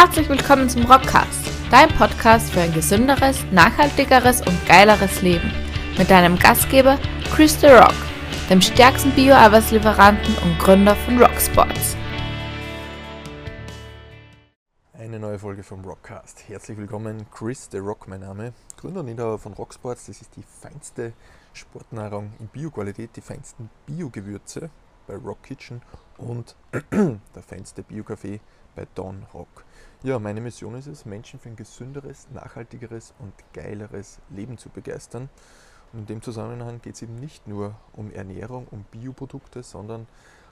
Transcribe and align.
Herzlich 0.00 0.28
willkommen 0.28 0.70
zum 0.70 0.84
Rockcast, 0.84 1.50
dein 1.72 1.88
Podcast 1.88 2.52
für 2.52 2.60
ein 2.60 2.72
gesünderes, 2.72 3.44
nachhaltigeres 3.50 4.46
und 4.46 4.56
geileres 4.68 5.22
Leben. 5.22 5.52
Mit 5.98 6.08
deinem 6.08 6.38
Gastgeber 6.38 7.00
Chris 7.34 7.60
The 7.60 7.66
Rock, 7.66 7.96
dem 8.48 8.60
stärksten 8.60 9.10
Bio-Arbeitslieferanten 9.10 10.36
und 10.44 10.56
Gründer 10.60 10.94
von 10.94 11.20
Rocksports. 11.20 11.96
Eine 14.96 15.18
neue 15.18 15.40
Folge 15.40 15.64
vom 15.64 15.84
Rockcast. 15.84 16.48
Herzlich 16.48 16.78
willkommen, 16.78 17.26
Chris 17.32 17.68
The 17.72 17.78
Rock, 17.78 18.06
mein 18.06 18.20
Name. 18.20 18.52
Gründer 18.76 19.00
und 19.00 19.08
Inhaber 19.08 19.40
von 19.40 19.52
Rocksports. 19.54 20.06
Das 20.06 20.20
ist 20.22 20.36
die 20.36 20.44
feinste 20.44 21.12
Sportnahrung 21.52 22.34
in 22.38 22.46
Bioqualität, 22.46 23.16
die 23.16 23.20
feinsten 23.20 23.68
Biogewürze 23.86 24.70
bei 25.08 25.16
Rock 25.16 25.42
Kitchen 25.42 25.82
und 26.18 26.54
der 26.92 27.42
feinste 27.42 27.82
Bio-Kaffee 27.82 28.38
bei 28.78 28.86
Don 28.94 29.26
Rock. 29.34 29.64
Ja, 30.04 30.20
meine 30.20 30.40
Mission 30.40 30.76
ist 30.76 30.86
es, 30.86 31.04
Menschen 31.04 31.40
für 31.40 31.48
ein 31.48 31.56
gesünderes, 31.56 32.28
nachhaltigeres 32.32 33.12
und 33.18 33.32
geileres 33.52 34.20
Leben 34.30 34.56
zu 34.56 34.68
begeistern. 34.68 35.28
Und 35.92 36.00
in 36.00 36.06
dem 36.06 36.22
Zusammenhang 36.22 36.80
geht 36.80 36.94
es 36.94 37.02
eben 37.02 37.16
nicht 37.16 37.48
nur 37.48 37.74
um 37.94 38.12
Ernährung, 38.12 38.68
um 38.70 38.84
Bioprodukte, 38.84 39.64
sondern 39.64 40.06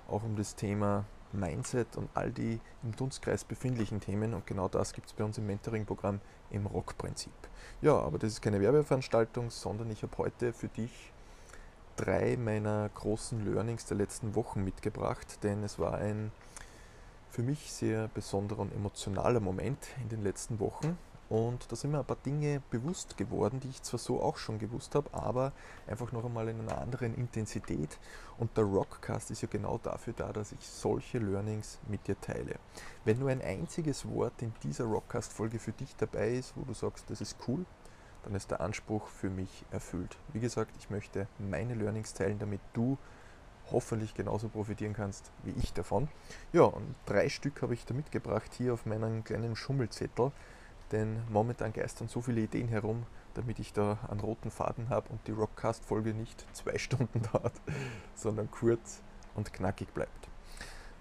auch 0.09 0.25
um 0.25 0.35
das 0.35 0.57
Thema 0.57 1.05
Mindset 1.33 1.97
und 1.97 2.09
all 2.15 2.33
die 2.33 2.59
im 2.83 2.97
Dunstkreis 2.97 3.45
befindlichen 3.45 4.01
Themen. 4.01 4.35
Und 4.35 4.45
genau 4.45 4.67
das 4.67 4.93
gibt 4.93 5.07
es 5.07 5.13
bei 5.13 5.23
uns 5.23 5.39
im 5.39 5.47
Mentoring-Programm 5.47 6.21
im 6.51 6.67
Rock-Prinzip. 6.67 7.33
Ja, 7.81 7.97
aber 7.97 8.19
das 8.19 8.33
ist 8.33 8.43
keine 8.43 8.61
Werbeveranstaltung, 8.61 9.51
sondern 9.51 9.89
ich 9.93 10.03
habe 10.03 10.19
heute 10.19 10.53
für 10.53 10.69
dich 10.69 11.13
drei 11.95 12.37
meiner 12.37 12.89
großen 12.89 13.45
Learnings 13.45 13.87
der 13.87 13.99
letzten 13.99 14.35
Wochen 14.35 14.65
mitgebracht, 14.65 15.45
denn 15.45 15.63
es 15.63 15.79
war 15.79 15.95
ein 15.95 16.33
für 17.31 17.43
mich 17.43 17.73
sehr 17.73 18.09
besonderer 18.09 18.61
und 18.61 18.75
emotionaler 18.75 19.41
Moment 19.41 19.79
in 20.03 20.09
den 20.09 20.23
letzten 20.23 20.61
Wochen. 20.61 20.99
Und 21.29 21.71
da 21.73 21.77
sind 21.77 21.91
mir 21.91 21.99
ein 21.99 22.05
paar 22.05 22.17
Dinge 22.25 22.63
bewusst 22.71 23.17
geworden, 23.17 23.59
die 23.59 23.69
ich 23.69 23.83
zwar 23.83 23.99
so 23.99 24.23
auch 24.23 24.37
schon 24.37 24.61
gewusst 24.61 24.95
habe, 24.95 25.13
aber 25.13 25.53
einfach 25.89 26.13
noch 26.13 26.25
einmal 26.25 26.49
in 26.49 26.61
einer 26.61 26.79
anderen 26.79 27.17
Intensität. 27.17 27.99
Und 28.39 28.57
der 28.57 28.65
Rockcast 28.65 29.33
ist 29.33 29.43
ja 29.43 29.49
genau 29.51 29.79
dafür 29.83 30.13
da, 30.17 30.33
dass 30.33 30.53
ich 30.53 30.61
solche 30.61 31.19
Learnings 31.19 31.81
mit 31.89 32.07
dir 32.07 32.21
teile. 32.21 32.57
Wenn 33.05 33.19
nur 33.19 33.31
ein 33.31 33.43
einziges 33.43 34.09
Wort 34.09 34.41
in 34.41 34.53
dieser 34.63 34.85
Rockcast-Folge 34.85 35.59
für 35.59 35.73
dich 35.73 35.97
dabei 35.97 36.35
ist, 36.35 36.53
wo 36.57 36.63
du 36.63 36.75
sagst, 36.75 37.11
das 37.11 37.21
ist 37.21 37.37
cool, 37.49 37.65
dann 38.23 38.35
ist 38.35 38.51
der 38.51 38.61
Anspruch 38.61 39.07
für 39.09 39.31
mich 39.31 39.65
erfüllt. 39.71 40.17
Wie 40.33 40.41
gesagt, 40.41 40.77
ich 40.79 40.91
möchte 40.91 41.27
meine 41.39 41.75
Learnings 41.75 42.15
teilen, 42.15 42.39
damit 42.39 42.61
du 42.73 42.99
hoffentlich 43.71 44.15
genauso 44.15 44.49
profitieren 44.49 44.93
kannst 44.93 45.31
wie 45.45 45.55
ich 45.59 45.73
davon. 45.73 46.09
Ja, 46.53 46.63
und 46.63 46.95
drei 47.07 47.29
Stück 47.29 47.63
habe 47.63 47.75
ich 47.75 47.85
da 47.85 47.95
mitgebracht 47.95 48.53
hier 48.57 48.75
auf 48.75 48.87
meinem 48.87 49.25
kleinen 49.25 49.57
Schummelzettel, 49.57 50.33
denn 50.93 51.23
momentan 51.31 51.73
geistern 51.73 52.09
so 52.09 52.21
viele 52.21 52.43
Ideen 52.43 52.69
herum, 52.69 53.07
damit 53.35 53.59
ich 53.59 53.73
da 53.73 53.99
einen 54.09 54.21
roten 54.21 54.51
Faden 54.51 54.89
habe 54.89 55.09
und 55.11 55.27
die 55.27 55.33
Rockcast-Folge 55.33 56.15
nicht 56.15 56.47
zwei 56.55 56.79
Stunden 56.79 57.23
dauert, 57.33 57.61
sondern 58.15 58.51
kurz 58.51 59.03
und 59.35 59.53
knackig 59.53 59.93
bleibt. 59.93 60.29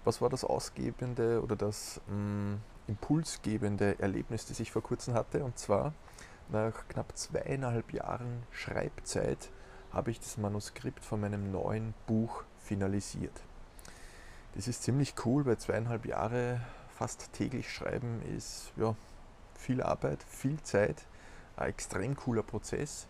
Was 0.04 0.20
war 0.20 0.28
das 0.28 0.44
ausgebende 0.44 1.42
oder 1.42 1.56
das 1.56 2.00
mh, 2.06 2.14
mm, 2.14 2.60
impulsgebende 2.88 3.98
Erlebnis, 3.98 4.46
das 4.46 4.60
ich 4.60 4.70
vor 4.70 4.82
kurzem 4.82 5.14
hatte? 5.14 5.42
Und 5.42 5.58
zwar 5.58 5.94
nach 6.48 6.86
knapp 6.88 7.16
zweieinhalb 7.16 7.92
Jahren 7.92 8.44
Schreibzeit 8.52 9.50
habe 9.92 10.10
ich 10.10 10.20
das 10.20 10.36
Manuskript 10.36 11.04
von 11.04 11.20
meinem 11.20 11.50
neuen 11.50 11.94
Buch 12.06 12.44
finalisiert. 12.66 13.40
Das 14.54 14.68
ist 14.68 14.82
ziemlich 14.82 15.14
cool, 15.24 15.46
weil 15.46 15.58
zweieinhalb 15.58 16.06
Jahre 16.06 16.60
fast 16.96 17.32
täglich 17.32 17.72
schreiben 17.72 18.22
ist 18.36 18.72
ja, 18.76 18.94
viel 19.54 19.82
Arbeit, 19.82 20.22
viel 20.22 20.60
Zeit, 20.62 21.06
ein 21.56 21.68
extrem 21.68 22.16
cooler 22.16 22.42
Prozess. 22.42 23.06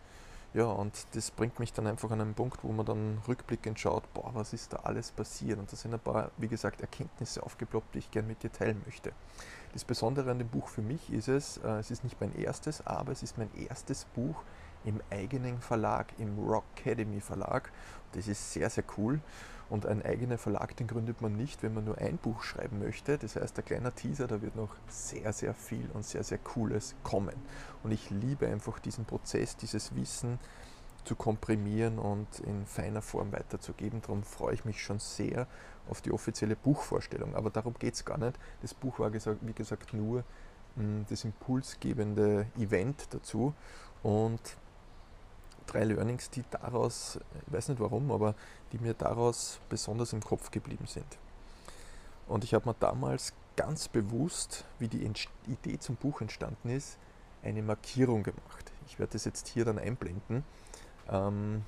Ja, 0.55 0.65
und 0.65 1.07
das 1.13 1.31
bringt 1.31 1.59
mich 1.59 1.73
dann 1.73 1.87
einfach 1.87 2.11
an 2.11 2.21
einen 2.21 2.35
Punkt, 2.35 2.65
wo 2.65 2.73
man 2.73 2.87
dann 2.87 3.19
rückblickend 3.29 3.79
schaut, 3.79 4.13
boah, 4.15 4.31
was 4.33 4.55
ist 4.55 4.73
da 4.73 4.79
alles 4.79 5.11
passiert? 5.13 5.59
Und 5.59 5.71
da 5.71 5.77
sind 5.77 5.93
ein 5.93 6.01
paar, 6.01 6.31
wie 6.39 6.49
gesagt, 6.49 6.81
Erkenntnisse 6.81 7.43
aufgeploppt, 7.43 7.95
die 7.95 7.99
ich 7.99 8.11
gerne 8.11 8.29
mit 8.29 8.43
dir 8.43 8.51
teilen 8.51 8.81
möchte. 8.87 9.13
Das 9.75 9.85
Besondere 9.85 10.31
an 10.31 10.39
dem 10.39 10.49
Buch 10.49 10.69
für 10.69 10.81
mich 10.81 11.13
ist 11.13 11.29
es, 11.29 11.59
äh, 11.59 11.79
es 11.79 11.91
ist 11.91 12.05
nicht 12.05 12.19
mein 12.21 12.35
erstes, 12.35 12.87
aber 12.87 13.13
es 13.13 13.23
ist 13.23 13.37
mein 13.37 13.51
erstes 13.55 14.07
Buch 14.07 14.43
im 14.85 15.01
eigenen 15.11 15.61
Verlag, 15.61 16.13
im 16.19 16.39
Rock 16.39 16.65
Academy 16.77 17.21
Verlag. 17.21 17.73
Das 18.13 18.29
ist 18.29 18.53
sehr, 18.53 18.71
sehr 18.71 18.85
cool. 18.97 19.21
Und 19.69 19.85
ein 19.85 20.05
eigener 20.05 20.39
Verlag, 20.39 20.77
den 20.77 20.87
gründet 20.87 21.21
man 21.21 21.37
nicht, 21.37 21.63
wenn 21.63 21.75
man 21.75 21.85
nur 21.85 21.99
ein 21.99 22.19
Buch 22.19 22.43
schreiben 22.43 22.79
möchte. 22.79 23.19
Das 23.19 23.35
heißt, 23.35 23.59
ein 23.59 23.65
kleiner 23.65 23.93
Teaser, 23.95 24.29
da 24.29 24.41
wird 24.41 24.55
noch 24.55 24.71
sehr, 24.89 25.33
sehr 25.33 25.55
viel 25.55 25.91
und 25.93 26.05
sehr, 26.05 26.23
sehr 26.23 26.39
Cooles 26.39 26.95
kommen. 27.03 27.35
Und 27.83 27.91
ich 27.91 28.11
liebe 28.11 28.47
einfach 28.47 28.79
diesen 28.79 29.05
Prozess, 29.05 29.57
dieses 29.57 29.95
Wissen 29.97 30.39
zu 31.05 31.17
komprimieren 31.17 31.99
und 31.99 32.41
in 32.41 32.65
feiner 32.65 33.03
Form 33.03 33.33
weiterzugeben. 33.33 34.03
Darum 34.03 34.23
freue 34.23 34.55
ich 34.55 34.65
mich 34.65 34.83
schon 34.83 35.01
sehr 35.01 35.49
auf 35.89 36.01
die 36.01 36.13
offizielle 36.13 36.55
Buchvorstellung. 36.55 37.35
Aber 37.35 37.51
darum 37.51 37.75
geht 37.75 37.95
es 37.95 38.05
gar 38.05 38.19
nicht. 38.19 38.39
Das 38.63 38.73
Buch 38.73 39.01
war, 39.01 39.13
wie 39.13 39.53
gesagt, 39.53 39.95
nur 39.95 40.23
hm, 40.77 41.07
das 41.09 41.25
impulsgebende 41.25 42.47
Event 42.57 43.09
dazu. 43.11 43.53
Und 44.03 44.41
drei 45.67 45.85
Learnings, 45.85 46.31
die 46.31 46.45
daraus, 46.51 47.19
ich 47.47 47.53
weiß 47.53 47.69
nicht 47.69 47.81
warum, 47.81 48.11
aber 48.11 48.35
die 48.73 48.79
mir 48.79 48.95
daraus 48.95 49.61
besonders 49.69 50.13
im 50.13 50.23
Kopf 50.23 50.51
geblieben 50.51 50.87
sind. 50.87 51.19
Und 52.27 52.45
ich 52.45 52.55
habe 52.55 52.69
mir 52.69 52.75
damals 52.79 53.33
ganz 53.57 53.89
bewusst, 53.89 54.65
wie 54.79 54.89
die 54.89 55.11
Idee 55.47 55.79
zum 55.79 55.97
Buch 55.97 56.21
entstanden 56.21 56.69
ist, 56.69 56.99
eine 57.43 57.63
Markierung 57.63 58.23
gemacht. 58.23 58.73
Ich 58.87 58.99
werde 58.99 59.13
das 59.13 59.25
jetzt 59.25 59.49
hier 59.49 59.65
dann 59.65 59.79
einblenden. 59.79 60.45
Ähm, 61.09 61.63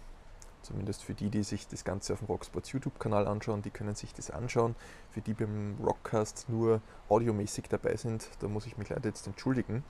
zumindest 0.62 1.04
für 1.04 1.14
die, 1.14 1.31
die 1.31 1.44
sich 1.44 1.66
das 1.66 1.84
Ganze 1.84 2.12
auf 2.12 2.19
dem 2.19 2.26
Rocksports 2.26 2.72
YouTube-Kanal 2.72 3.26
anschauen, 3.26 3.62
die 3.62 3.70
können 3.70 3.94
sich 3.94 4.12
das 4.12 4.31
anschauen. 4.31 4.75
Für 5.10 5.20
die 5.20 5.34
beim 5.34 5.76
Rockcast 5.82 6.48
nur 6.48 6.81
audiomäßig 7.08 7.69
dabei 7.69 7.97
sind, 7.97 8.28
da 8.41 8.48
muss 8.48 8.66
ich 8.66 8.76
mich 8.76 8.88
leider 8.88 9.08
jetzt 9.08 9.26
entschuldigen. 9.26 9.84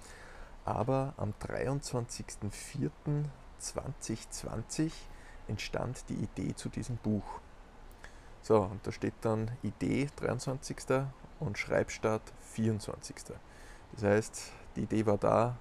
Aber 0.65 1.15
am 1.17 1.33
23.04. 1.41 2.91
2020 3.59 4.93
entstand 5.49 6.09
die 6.09 6.15
Idee 6.15 6.55
zu 6.55 6.69
diesem 6.69 6.97
Buch. 6.97 7.41
So, 8.43 8.63
und 8.63 8.87
da 8.87 8.93
steht 8.93 9.15
dann 9.23 9.51
Idee 9.63 10.09
23. 10.17 10.77
und 11.41 11.59
Schreibstart 11.59 12.23
24. 12.53 13.17
Das 13.93 14.03
heißt, 14.03 14.53
die 14.77 14.83
Idee 14.83 15.07
war 15.07 15.19
da, 15.19 15.57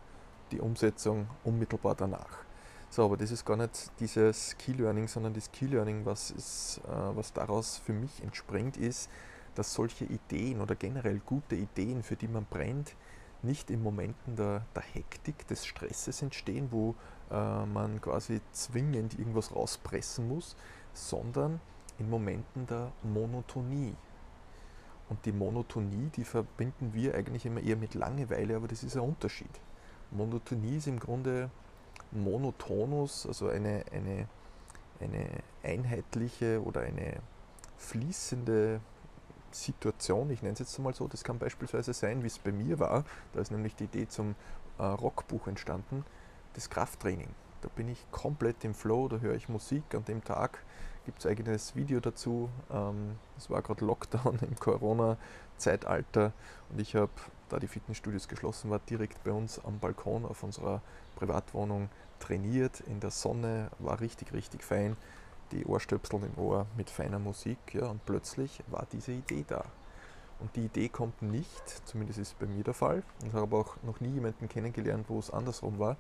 die 0.52 0.60
Umsetzung 0.60 1.28
unmittelbar 1.44 1.96
danach. 1.96 2.46
So, 2.90 3.04
aber 3.04 3.18
das 3.18 3.32
ist 3.32 3.46
gar 3.46 3.58
nicht 3.58 3.92
dieses 4.00 4.58
Key 4.58 4.72
Learning, 4.72 5.08
sondern 5.08 5.34
das 5.34 5.52
Key 5.52 5.66
Learning, 5.66 6.06
was, 6.06 6.32
ist, 6.32 6.82
äh, 6.86 7.16
was 7.16 7.34
daraus 7.34 7.78
für 7.78 7.94
mich 7.94 8.24
entspringt, 8.24 8.78
ist, 8.78 9.10
dass 9.56 9.74
solche 9.74 10.06
Ideen 10.06 10.62
oder 10.62 10.76
generell 10.76 11.20
gute 11.26 11.56
Ideen, 11.56 12.04
für 12.04 12.16
die 12.16 12.28
man 12.28 12.46
brennt, 12.46 12.96
nicht 13.42 13.70
in 13.70 13.84
Momenten 13.84 14.36
der, 14.36 14.66
der 14.74 14.84
Hektik, 14.84 15.48
des 15.48 15.66
Stresses 15.66 16.22
entstehen, 16.22 16.70
wo 16.72 16.96
äh, 17.32 17.66
man 17.66 18.02
quasi 18.02 18.42
zwingend 18.52 19.18
irgendwas 19.18 19.56
rauspressen 19.56 20.28
muss, 20.28 20.56
sondern 20.94 21.60
in 22.00 22.10
Momenten 22.10 22.66
der 22.68 22.92
Monotonie. 23.04 23.96
Und 25.10 25.26
die 25.26 25.32
Monotonie, 25.32 26.10
die 26.16 26.24
verbinden 26.24 26.94
wir 26.94 27.16
eigentlich 27.16 27.46
immer 27.46 27.62
eher 27.62 27.78
mit 27.78 27.94
Langeweile, 27.94 28.56
aber 28.56 28.68
das 28.68 28.84
ist 28.84 28.96
ein 28.96 29.04
Unterschied. 29.04 29.50
Monotonie 30.12 30.78
ist 30.78 30.88
im 30.88 31.00
Grunde 31.00 31.50
Monotonus, 32.12 33.26
also 33.26 33.48
eine, 33.48 33.84
eine, 33.92 34.28
eine 35.00 35.30
einheitliche 35.64 36.62
oder 36.64 36.82
eine 36.82 37.22
fließende 37.78 38.82
Situation, 39.52 40.30
ich 40.30 40.42
nenne 40.42 40.54
es 40.54 40.60
jetzt 40.60 40.78
mal 40.80 40.94
so, 40.94 41.08
das 41.08 41.24
kann 41.24 41.40
beispielsweise 41.40 41.94
sein, 41.94 42.24
wie 42.24 42.28
es 42.28 42.40
bei 42.40 42.52
mir 42.52 42.80
war, 42.80 43.06
da 43.34 43.40
ist 43.40 43.52
nämlich 43.52 43.76
die 43.76 43.86
Idee 43.86 44.08
zum 44.08 44.36
äh, 44.78 44.84
Rockbuch 44.84 45.48
entstanden, 45.48 46.06
das 46.58 46.70
Krafttraining. 46.72 47.30
Da 47.62 47.70
bin 47.76 47.88
ich 47.88 48.04
komplett 48.12 48.64
im 48.64 48.74
Flow, 48.74 49.08
da 49.08 49.18
höre 49.18 49.36
ich 49.36 49.48
Musik. 49.48 49.84
An 49.94 50.04
dem 50.06 50.24
Tag 50.24 50.64
gibt 51.06 51.20
es 51.20 51.26
eigenes 51.26 51.76
Video 51.76 52.00
dazu. 52.00 52.50
Ähm, 52.72 53.16
es 53.38 53.50
war 53.50 53.62
gerade 53.62 53.86
Lockdown 53.86 54.40
im 54.42 54.56
Corona-Zeitalter 54.60 56.34
und 56.70 56.82
ich 56.82 56.96
habe, 56.96 57.12
da 57.50 57.60
die 57.60 57.68
Fitnessstudios 57.68 58.28
geschlossen 58.28 58.72
waren, 58.72 58.82
direkt 58.90 59.24
bei 59.24 59.32
uns 59.32 59.64
am 59.64 59.80
Balkon 59.80 60.26
auf 60.26 60.44
unserer 60.44 60.82
Privatwohnung 61.16 61.90
trainiert. 62.20 62.82
In 62.82 63.00
der 63.00 63.12
Sonne 63.12 63.70
war 63.80 64.02
richtig, 64.02 64.34
richtig 64.34 64.64
fein. 64.64 64.98
Die 65.52 65.64
Ohrstöpsel 65.66 66.24
im 66.24 66.44
Ohr 66.44 66.66
mit 66.76 66.90
feiner 66.90 67.20
Musik. 67.20 67.60
Ja, 67.74 67.86
und 67.86 68.04
plötzlich 68.06 68.64
war 68.68 68.86
diese 68.92 69.14
Idee 69.14 69.46
da. 69.48 69.64
Und 70.40 70.56
die 70.56 70.66
Idee 70.66 70.90
kommt 70.90 71.22
nicht, 71.22 71.88
zumindest 71.88 72.20
ist 72.20 72.28
es 72.30 72.34
bei 72.34 72.46
mir 72.46 72.64
der 72.64 72.76
Fall, 72.76 73.02
und 73.24 73.34
habe 73.34 73.56
auch 73.56 73.76
noch 73.84 74.00
nie 74.02 74.10
jemanden 74.12 74.50
kennengelernt, 74.50 75.06
wo 75.08 75.18
es 75.18 75.32
andersrum 75.32 75.80
war 75.80 75.98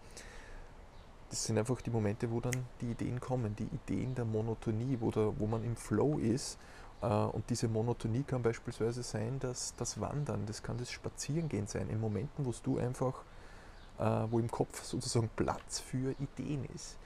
das 1.29 1.45
sind 1.45 1.57
einfach 1.57 1.81
die 1.81 1.89
Momente, 1.89 2.31
wo 2.31 2.39
dann 2.39 2.65
die 2.81 2.91
Ideen 2.91 3.19
kommen, 3.19 3.55
die 3.55 3.65
Ideen 3.65 4.15
der 4.15 4.25
Monotonie, 4.25 4.97
wo, 4.99 5.11
da, 5.11 5.33
wo 5.37 5.45
man 5.45 5.63
im 5.63 5.75
Flow 5.75 6.17
ist 6.19 6.57
Äh, 7.01 7.07
und 7.07 7.49
diese 7.49 7.67
Monotonie 7.67 8.23
kann 8.23 8.41
beispielsweise 8.41 9.03
sein, 9.03 9.39
dass 9.39 9.73
das 9.77 9.99
Wandern, 9.99 10.45
das 10.45 10.63
kann 10.63 10.77
das 10.77 10.91
Spazierengehen 10.91 11.67
sein, 11.67 11.89
in 11.89 11.99
Momenten, 11.99 12.45
wo 12.45 12.53
du 12.63 12.77
einfach, 12.77 13.23
äh, 13.99 14.03
wo 14.31 14.39
im 14.39 14.49
Kopf 14.49 14.83
sozusagen 14.83 15.29
Platz 15.35 15.79
für 15.79 16.15
Ideen 16.19 16.65
ist. 16.75 16.97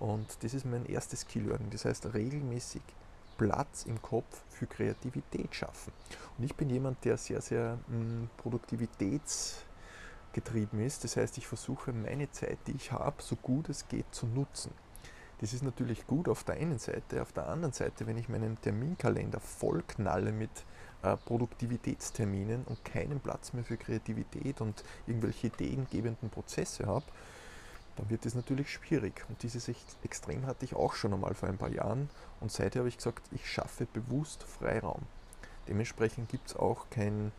Und 0.00 0.26
das 0.42 0.54
ist 0.54 0.66
mein 0.66 0.86
erstes 0.86 1.26
Key-Learning. 1.26 1.70
Das 1.70 1.84
heißt, 1.84 2.14
regelmäßig 2.14 2.82
Platz 3.38 3.84
im 3.84 4.00
Kopf 4.00 4.42
für 4.48 4.66
Kreativität 4.66 5.54
schaffen. 5.54 5.92
Und 6.38 6.44
ich 6.44 6.54
bin 6.54 6.70
jemand, 6.70 7.04
der 7.04 7.16
sehr, 7.16 7.40
sehr 7.40 7.78
mh, 7.88 7.96
hm, 7.96 8.30
produktivitätsgetrieben 10.34 10.80
ist. 10.80 11.04
Das 11.04 11.16
heißt, 11.16 11.38
ich 11.38 11.46
versuche 11.46 11.92
meine 11.92 12.30
Zeit, 12.30 12.58
die 12.66 12.72
ich 12.72 12.92
habe, 12.92 13.22
so 13.22 13.36
gut 13.36 13.68
es 13.68 13.88
geht 13.88 14.06
zu 14.12 14.26
nutzen. 14.26 14.72
Das 15.40 15.52
ist 15.52 15.62
natürlich 15.62 16.06
gut 16.06 16.28
auf 16.28 16.44
der 16.44 16.56
einen 16.56 16.78
Seite. 16.78 17.22
Auf 17.22 17.32
der 17.32 17.48
anderen 17.48 17.72
Seite, 17.72 18.06
wenn 18.06 18.16
ich 18.16 18.28
meinen 18.28 18.60
Terminkalender 18.60 19.40
vollknalle 19.40 20.32
mit 20.32 20.50
äh, 21.02 21.16
Produktivitätsterminen 21.16 22.64
und 22.64 22.84
keinen 22.84 23.20
Platz 23.20 23.52
mehr 23.52 23.64
für 23.64 23.76
Kreativität 23.76 24.60
und 24.60 24.84
irgendwelche 25.06 25.48
ideengebenden 25.48 26.30
Prozesse 26.30 26.86
habe, 26.86 27.04
dann 27.96 28.10
wird 28.10 28.26
es 28.26 28.34
natürlich 28.34 28.70
schwierig. 28.70 29.24
Und 29.28 29.42
dieses 29.42 29.70
Extrem 30.02 30.46
hatte 30.46 30.64
ich 30.64 30.74
auch 30.74 30.94
schon 30.94 31.12
einmal 31.12 31.34
vor 31.34 31.48
ein 31.48 31.58
paar 31.58 31.70
Jahren. 31.70 32.08
Und 32.40 32.50
seither 32.50 32.80
habe 32.80 32.88
ich 32.88 32.96
gesagt, 32.96 33.26
ich 33.32 33.48
schaffe 33.48 33.86
bewusst 33.86 34.44
Freiraum. 34.44 35.02
Dementsprechend 35.68 36.28
gibt 36.28 36.48
es 36.48 36.56
auch 36.56 36.86
kein 36.90 37.32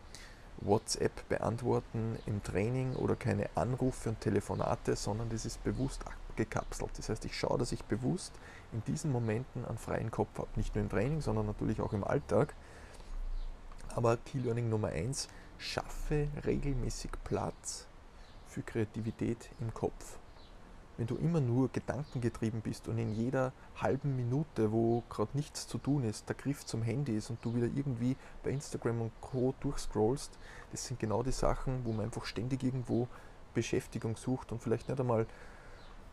WhatsApp 0.58 1.28
beantworten 1.28 2.18
im 2.26 2.42
Training 2.42 2.94
oder 2.94 3.16
keine 3.16 3.48
Anrufe 3.54 4.10
und 4.10 4.20
Telefonate, 4.20 4.96
sondern 4.96 5.28
das 5.30 5.44
ist 5.44 5.62
bewusst 5.64 6.02
abgekapselt. 6.06 6.90
Das 6.96 7.08
heißt, 7.08 7.24
ich 7.24 7.36
schaue, 7.36 7.58
dass 7.58 7.72
ich 7.72 7.84
bewusst 7.84 8.32
in 8.72 8.82
diesen 8.84 9.12
Momenten 9.12 9.64
einen 9.64 9.78
freien 9.78 10.10
Kopf 10.10 10.38
habe. 10.38 10.48
Nicht 10.56 10.74
nur 10.74 10.84
im 10.84 10.90
Training, 10.90 11.20
sondern 11.20 11.46
natürlich 11.46 11.80
auch 11.80 11.92
im 11.92 12.04
Alltag. 12.04 12.54
Aber 13.94 14.16
Key 14.18 14.38
Learning 14.38 14.68
Nummer 14.68 14.88
1, 14.88 15.28
schaffe 15.58 16.28
regelmäßig 16.44 17.10
Platz 17.24 17.86
für 18.46 18.62
Kreativität 18.62 19.50
im 19.60 19.72
Kopf 19.72 20.18
wenn 20.96 21.06
du 21.06 21.16
immer 21.16 21.40
nur 21.40 21.70
gedankengetrieben 21.70 22.60
bist 22.60 22.88
und 22.88 22.98
in 22.98 23.12
jeder 23.12 23.52
halben 23.76 24.16
Minute, 24.16 24.72
wo 24.72 25.02
gerade 25.10 25.30
nichts 25.34 25.66
zu 25.66 25.78
tun 25.78 26.04
ist, 26.04 26.28
der 26.28 26.36
Griff 26.36 26.64
zum 26.64 26.82
Handy 26.82 27.16
ist 27.16 27.30
und 27.30 27.44
du 27.44 27.54
wieder 27.54 27.66
irgendwie 27.66 28.16
bei 28.42 28.50
Instagram 28.50 29.02
und 29.02 29.12
Co. 29.20 29.54
durchscrollst, 29.60 30.38
das 30.72 30.86
sind 30.86 30.98
genau 30.98 31.22
die 31.22 31.32
Sachen, 31.32 31.84
wo 31.84 31.92
man 31.92 32.06
einfach 32.06 32.24
ständig 32.24 32.62
irgendwo 32.62 33.08
Beschäftigung 33.54 34.16
sucht 34.16 34.52
und 34.52 34.62
vielleicht 34.62 34.88
nicht 34.88 35.00
einmal 35.00 35.26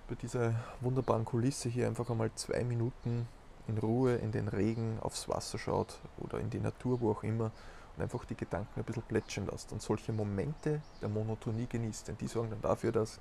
bei 0.07 0.15
dieser 0.15 0.53
wunderbaren 0.81 1.25
Kulisse 1.25 1.69
hier 1.69 1.87
einfach 1.87 2.09
einmal 2.09 2.31
zwei 2.35 2.63
Minuten 2.63 3.27
in 3.67 3.77
Ruhe 3.77 4.15
in 4.15 4.31
den 4.31 4.47
Regen 4.47 4.97
aufs 5.01 5.29
Wasser 5.29 5.57
schaut 5.57 5.99
oder 6.17 6.39
in 6.39 6.49
die 6.49 6.59
Natur, 6.59 6.99
wo 6.99 7.11
auch 7.11 7.23
immer, 7.23 7.51
und 7.95 8.01
einfach 8.01 8.25
die 8.25 8.35
Gedanken 8.35 8.79
ein 8.79 8.83
bisschen 8.83 9.03
plätschern 9.03 9.45
lässt 9.45 9.71
und 9.71 9.81
solche 9.81 10.11
Momente 10.11 10.81
der 11.01 11.09
Monotonie 11.09 11.67
genießt. 11.67 12.07
Denn 12.07 12.17
die 12.17 12.27
sorgen 12.27 12.49
dann 12.49 12.61
dafür, 12.61 12.91
dass 12.91 13.19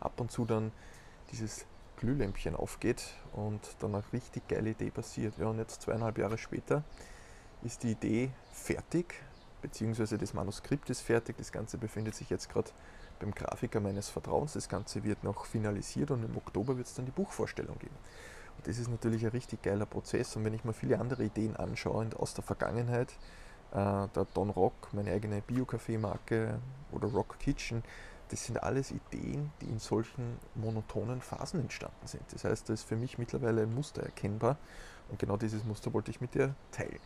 ab 0.00 0.20
und 0.20 0.30
zu 0.30 0.44
dann 0.44 0.72
dieses 1.32 1.66
Glühlämpchen 1.96 2.54
aufgeht 2.56 3.14
und 3.32 3.60
dann 3.80 3.94
eine 3.94 4.04
richtig 4.12 4.46
geile 4.48 4.70
Idee 4.70 4.90
passiert. 4.90 5.38
Ja, 5.38 5.46
und 5.46 5.58
jetzt 5.58 5.82
zweieinhalb 5.82 6.18
Jahre 6.18 6.38
später 6.38 6.82
ist 7.62 7.82
die 7.82 7.92
Idee 7.92 8.30
fertig, 8.52 9.14
beziehungsweise 9.62 10.18
das 10.18 10.34
Manuskript 10.34 10.90
ist 10.90 11.00
fertig. 11.00 11.36
Das 11.38 11.50
Ganze 11.50 11.78
befindet 11.78 12.14
sich 12.14 12.30
jetzt 12.30 12.50
gerade 12.50 12.70
beim 13.20 13.32
Grafiker 13.32 13.80
meines 13.80 14.08
Vertrauens. 14.08 14.52
Das 14.52 14.68
Ganze 14.68 15.04
wird 15.04 15.24
noch 15.24 15.46
finalisiert 15.46 16.10
und 16.10 16.24
im 16.24 16.36
Oktober 16.36 16.76
wird 16.76 16.86
es 16.86 16.94
dann 16.94 17.06
die 17.06 17.12
Buchvorstellung 17.12 17.78
geben. 17.78 17.96
Und 18.56 18.66
das 18.66 18.78
ist 18.78 18.88
natürlich 18.88 19.24
ein 19.24 19.30
richtig 19.30 19.62
geiler 19.62 19.86
Prozess. 19.86 20.36
Und 20.36 20.44
wenn 20.44 20.54
ich 20.54 20.64
mir 20.64 20.74
viele 20.74 20.98
andere 20.98 21.24
Ideen 21.24 21.56
anschaue 21.56 22.08
aus 22.18 22.34
der 22.34 22.44
Vergangenheit, 22.44 23.12
äh, 23.72 24.08
der 24.08 24.26
Don 24.34 24.50
Rock, 24.50 24.92
meine 24.92 25.10
eigene 25.10 25.40
Bio-Kaffee-Marke 25.40 26.60
oder 26.92 27.08
Rock 27.08 27.38
Kitchen, 27.38 27.82
das 28.34 28.46
sind 28.46 28.60
alles 28.64 28.90
Ideen, 28.90 29.52
die 29.60 29.66
in 29.66 29.78
solchen 29.78 30.40
monotonen 30.56 31.20
Phasen 31.20 31.60
entstanden 31.60 32.04
sind. 32.04 32.24
Das 32.32 32.42
heißt, 32.42 32.68
da 32.68 32.72
ist 32.72 32.82
für 32.82 32.96
mich 32.96 33.16
mittlerweile 33.16 33.62
ein 33.62 33.72
Muster 33.72 34.02
erkennbar 34.02 34.56
und 35.08 35.20
genau 35.20 35.36
dieses 35.36 35.62
Muster 35.62 35.92
wollte 35.92 36.10
ich 36.10 36.20
mit 36.20 36.34
dir 36.34 36.56
teilen. 36.72 36.98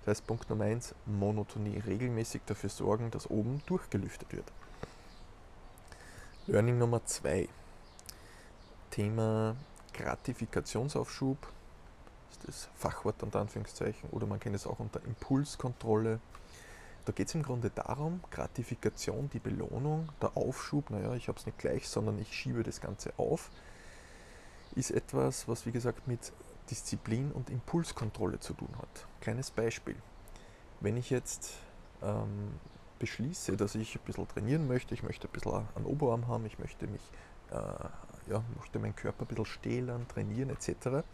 Das 0.00 0.08
heißt, 0.08 0.26
Punkt 0.26 0.50
Nummer 0.50 0.64
eins: 0.64 0.94
Monotonie. 1.06 1.78
Regelmäßig 1.78 2.42
dafür 2.44 2.68
sorgen, 2.68 3.10
dass 3.10 3.30
oben 3.30 3.62
durchgelüftet 3.64 4.30
wird. 4.34 4.52
Learning 6.48 6.76
Nummer 6.76 7.02
zwei: 7.06 7.48
Thema 8.90 9.56
Gratifikationsaufschub. 9.94 11.38
Das 12.28 12.36
ist 12.36 12.46
das 12.46 12.68
Fachwort 12.76 13.22
unter 13.22 13.40
Anführungszeichen 13.40 14.10
oder 14.10 14.26
man 14.26 14.38
kennt 14.38 14.54
es 14.54 14.66
auch 14.66 14.80
unter 14.80 15.02
Impulskontrolle 15.02 16.20
da 17.04 17.12
geht 17.12 17.28
es 17.28 17.34
im 17.34 17.42
Grunde 17.42 17.70
darum, 17.70 18.20
Gratifikation, 18.30 19.28
die 19.30 19.38
Belohnung, 19.38 20.08
der 20.22 20.36
Aufschub, 20.36 20.90
naja, 20.90 21.14
ich 21.14 21.28
habe 21.28 21.38
es 21.38 21.46
nicht 21.46 21.58
gleich, 21.58 21.88
sondern 21.88 22.18
ich 22.18 22.32
schiebe 22.32 22.62
das 22.62 22.80
Ganze 22.80 23.12
auf, 23.18 23.50
ist 24.74 24.90
etwas, 24.90 25.46
was 25.46 25.66
wie 25.66 25.72
gesagt 25.72 26.08
mit 26.08 26.32
Disziplin 26.70 27.30
und 27.32 27.50
Impulskontrolle 27.50 28.40
zu 28.40 28.54
tun 28.54 28.70
hat. 28.78 29.06
Kleines 29.20 29.50
Beispiel. 29.50 29.96
Wenn 30.80 30.96
ich 30.96 31.10
jetzt 31.10 31.54
ähm, 32.02 32.54
beschließe, 32.98 33.56
dass 33.56 33.74
ich 33.74 33.96
ein 33.96 34.02
bisschen 34.04 34.26
trainieren 34.28 34.66
möchte, 34.66 34.94
ich 34.94 35.02
möchte 35.02 35.28
ein 35.28 35.32
bisschen 35.32 35.66
einen 35.74 35.86
Oberarm 35.86 36.26
haben, 36.26 36.46
ich 36.46 36.58
möchte 36.58 36.86
mich, 36.86 37.02
äh, 37.50 38.30
ja, 38.30 38.42
möchte 38.58 38.78
meinen 38.78 38.96
Körper 38.96 39.24
ein 39.24 39.28
bisschen 39.28 39.46
stählern, 39.46 40.08
trainieren 40.08 40.50
etc., 40.50 41.04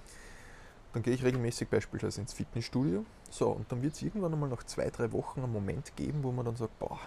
dann 0.92 1.02
gehe 1.02 1.14
ich 1.14 1.24
regelmäßig 1.24 1.68
beispielsweise 1.68 2.20
ins 2.20 2.32
Fitnessstudio. 2.32 3.04
So, 3.30 3.48
und 3.48 3.70
dann 3.70 3.82
wird 3.82 3.94
es 3.94 4.02
irgendwann 4.02 4.32
einmal 4.32 4.48
nach 4.48 4.64
zwei, 4.64 4.90
drei 4.90 5.12
Wochen 5.12 5.40
einen 5.40 5.52
Moment 5.52 5.94
geben, 5.96 6.22
wo 6.22 6.32
man 6.32 6.44
dann 6.44 6.56
sagt, 6.56 6.78
boah, 6.78 6.98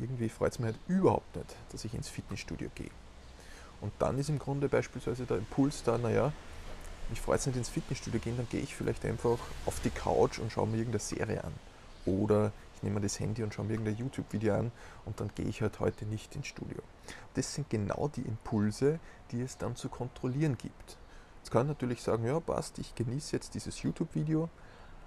irgendwie 0.00 0.28
freut 0.28 0.52
es 0.52 0.58
mich 0.58 0.66
halt 0.66 0.78
überhaupt 0.88 1.36
nicht, 1.36 1.54
dass 1.70 1.84
ich 1.84 1.94
ins 1.94 2.08
Fitnessstudio 2.08 2.68
gehe. 2.74 2.90
Und 3.80 3.92
dann 3.98 4.18
ist 4.18 4.28
im 4.28 4.38
Grunde 4.38 4.68
beispielsweise 4.68 5.24
der 5.24 5.38
Impuls 5.38 5.82
da, 5.84 5.98
naja, 5.98 6.32
mich 7.10 7.20
freut 7.20 7.40
es 7.40 7.46
nicht 7.46 7.56
ins 7.56 7.68
Fitnessstudio 7.68 8.20
gehen, 8.20 8.36
dann 8.36 8.48
gehe 8.48 8.60
ich 8.60 8.74
vielleicht 8.74 9.04
einfach 9.04 9.38
auf 9.66 9.80
die 9.80 9.90
Couch 9.90 10.38
und 10.38 10.52
schaue 10.52 10.66
mir 10.66 10.78
irgendeine 10.78 11.00
Serie 11.00 11.42
an. 11.44 11.52
Oder 12.04 12.52
ich 12.76 12.82
nehme 12.82 13.00
das 13.00 13.18
Handy 13.18 13.42
und 13.42 13.54
schaue 13.54 13.64
mir 13.64 13.72
irgendein 13.72 13.96
YouTube-Video 13.96 14.54
an 14.54 14.72
und 15.04 15.18
dann 15.20 15.30
gehe 15.34 15.46
ich 15.46 15.62
halt 15.62 15.80
heute 15.80 16.04
nicht 16.04 16.34
ins 16.36 16.48
Studio. 16.48 16.78
Das 17.34 17.54
sind 17.54 17.70
genau 17.70 18.08
die 18.08 18.22
Impulse, 18.22 18.98
die 19.30 19.40
es 19.40 19.56
dann 19.56 19.74
zu 19.74 19.88
kontrollieren 19.88 20.56
gibt. 20.58 20.96
Jetzt 21.48 21.54
kann 21.54 21.66
natürlich 21.66 22.02
sagen, 22.02 22.26
ja 22.26 22.38
passt, 22.40 22.78
ich 22.78 22.94
genieße 22.94 23.34
jetzt 23.34 23.54
dieses 23.54 23.82
YouTube-Video, 23.82 24.50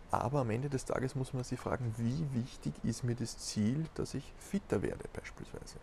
aber 0.10 0.40
am 0.40 0.50
Ende 0.50 0.72
des 0.72 0.86
Tages 0.86 1.14
muss 1.14 1.34
man 1.34 1.44
sich 1.44 1.60
fragen, 1.60 1.94
wie 1.98 2.26
wichtig 2.33 2.74
ist 2.81 3.04
mir 3.04 3.14
das 3.14 3.38
Ziel, 3.38 3.86
dass 3.94 4.16
ich 4.16 4.33
fitter 4.40 4.81
werde 4.81 5.07
beispielsweise. 5.14 5.76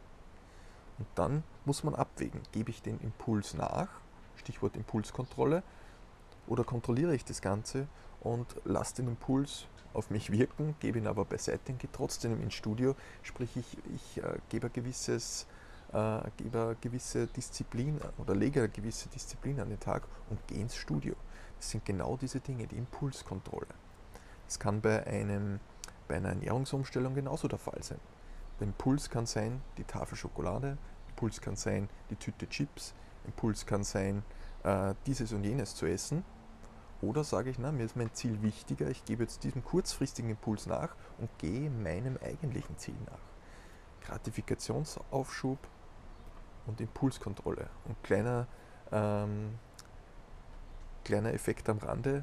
Und 0.99 1.07
dann 1.15 1.45
muss 1.65 1.85
man 1.85 1.95
abwägen, 1.95 2.41
gebe 2.51 2.71
ich 2.71 2.83
den 2.83 2.99
Impuls 2.99 3.55
nach, 3.55 3.87
Stichwort 4.35 4.75
Impulskontrolle, 4.75 5.63
oder 6.49 6.65
kontrolliere 6.65 7.15
ich 7.15 7.25
das 7.25 7.41
Ganze 7.41 7.87
und 8.19 8.57
lasse 8.65 8.97
den 8.97 9.07
Impuls 9.07 9.67
auf 9.95 10.11
mich 10.11 10.33
wirken, 10.33 10.75
gebe 10.81 10.99
ihn 10.99 11.07
aber 11.07 11.25
beiseite 11.25 11.71
und 11.71 11.79
gehe 11.79 11.93
trotzdem 11.93 12.43
ins 12.43 12.55
Studio, 12.55 12.97
sprich 13.23 13.57
ich, 13.57 13.79
ich 13.95 14.25
äh, 14.25 14.39
gebe 14.49 14.67
ein 14.67 14.73
gewisses 14.73 15.47
äh, 15.93 15.97
eine 15.97 16.77
gewisse 16.81 17.27
Disziplin 17.27 17.99
oder 18.19 18.35
lege 18.35 18.61
eine 18.61 18.69
gewisse 18.69 19.09
Disziplin 19.09 19.61
an 19.61 19.71
den 19.71 19.81
Tag 19.81 20.03
und 20.31 20.47
gehe 20.47 20.61
ins 20.61 20.77
Studio. 20.77 21.15
Das 21.59 21.71
sind 21.71 21.85
genau 21.85 22.17
diese 22.17 22.41
Dinge, 22.41 22.67
die 22.67 22.77
Impulskontrolle. 22.77 23.67
Das 24.47 24.59
kann 24.59 24.81
bei, 24.81 25.07
einem, 25.07 25.61
bei 26.07 26.17
einer 26.17 26.31
Ernährungsumstellung 26.31 27.15
genauso 27.15 27.49
der 27.49 27.59
Fall 27.59 27.83
sein. 27.83 28.01
Der 28.61 28.67
Impuls 28.67 29.11
kann 29.11 29.27
sein, 29.27 29.61
die 29.77 29.85
Tafel 29.85 30.17
Schokolade, 30.17 30.79
Impuls 31.11 31.41
kann 31.41 31.57
sein, 31.57 31.89
die 32.11 32.17
Tüte 32.17 32.49
Chips, 32.49 32.95
Impuls 33.25 33.67
kann 33.67 33.85
sein, 33.85 34.23
äh, 34.65 34.95
dieses 35.07 35.33
und 35.33 35.45
jenes 35.45 35.75
zu 35.75 35.87
essen. 35.87 36.25
Oder 37.01 37.23
sage 37.23 37.51
ich, 37.51 37.59
na, 37.59 37.71
mir 37.71 37.85
ist 37.85 37.97
mein 37.97 38.13
Ziel 38.13 38.43
wichtiger, 38.43 38.89
ich 38.89 39.05
gebe 39.05 39.23
jetzt 39.23 39.45
diesem 39.45 39.65
kurzfristigen 39.65 40.31
Impuls 40.31 40.67
nach 40.67 40.97
und 41.19 41.31
gehe 41.39 41.71
meinem 41.71 42.19
eigentlichen 42.25 42.77
Ziel 42.77 42.97
nach. 43.07 44.09
Gratifikationsaufschub 44.09 45.59
und 46.69 46.81
Impulskontrolle. 46.81 47.69
Und 47.87 48.03
kleiner, 48.05 48.47
ähm, 48.93 49.59
kleiner 51.05 51.35
Effekt 51.35 51.69
am 51.69 51.79
Rande, 51.79 52.23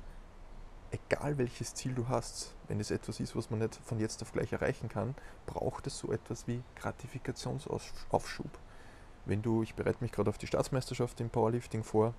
egal 0.92 1.38
welches 1.38 1.74
Ziel 1.74 1.94
du 1.94 2.08
hast, 2.08 2.56
wenn 2.68 2.80
es 2.80 2.92
etwas 2.92 3.20
ist, 3.20 3.36
was 3.36 3.50
man 3.50 3.60
nicht 3.60 3.76
von 3.84 4.00
jetzt 4.00 4.22
auf 4.22 4.32
gleich 4.32 4.54
erreichen 4.54 4.88
kann, 4.88 5.16
braucht 5.46 5.88
es 5.88 5.98
so 5.98 6.12
etwas 6.12 6.48
wie 6.48 6.64
Gratifikationsaufschub. 6.76 8.60
Wenn 9.26 9.42
du, 9.42 9.64
ich 9.64 9.76
bereite 9.76 10.04
mich 10.04 10.12
gerade 10.12 10.30
auf 10.30 10.38
die 10.38 10.48
Staatsmeisterschaft 10.48 11.20
im 11.20 11.30
Powerlifting 11.30 11.84
vor, 11.84 12.14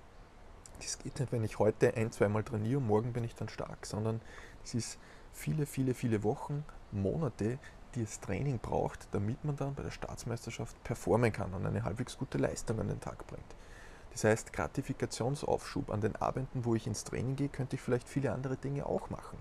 das 0.79 0.99
geht 0.99 1.19
nicht, 1.19 1.31
wenn 1.31 1.43
ich 1.43 1.57
heute 1.57 1.95
ein, 1.95 2.11
zweimal 2.11 2.43
trainiere 2.43 2.77
und 2.77 2.87
morgen 2.87 3.13
bin 3.13 3.23
ich 3.23 3.33
dann 3.33 3.49
stark, 3.49 3.85
sondern 3.85 4.21
es 4.63 4.75
ist 4.75 4.99
viele, 5.33 5.65
viele, 5.65 5.93
viele 5.93 6.23
Wochen, 6.23 6.63
Monate, 6.91 7.57
die 8.05 8.19
Training 8.21 8.59
braucht, 8.59 9.07
damit 9.11 9.43
man 9.43 9.55
dann 9.55 9.75
bei 9.75 9.83
der 9.83 9.91
Staatsmeisterschaft 9.91 10.81
performen 10.83 11.31
kann 11.31 11.53
und 11.53 11.65
eine 11.65 11.83
halbwegs 11.83 12.17
gute 12.17 12.37
Leistung 12.37 12.79
an 12.79 12.87
den 12.87 12.99
Tag 12.99 13.25
bringt. 13.27 13.55
Das 14.11 14.23
heißt, 14.23 14.53
Gratifikationsaufschub 14.53 15.91
an 15.91 16.01
den 16.01 16.15
Abenden, 16.15 16.65
wo 16.65 16.75
ich 16.75 16.87
ins 16.87 17.03
Training 17.03 17.35
gehe, 17.35 17.49
könnte 17.49 17.75
ich 17.75 17.81
vielleicht 17.81 18.09
viele 18.09 18.31
andere 18.31 18.57
Dinge 18.57 18.85
auch 18.85 19.09
machen. 19.09 19.37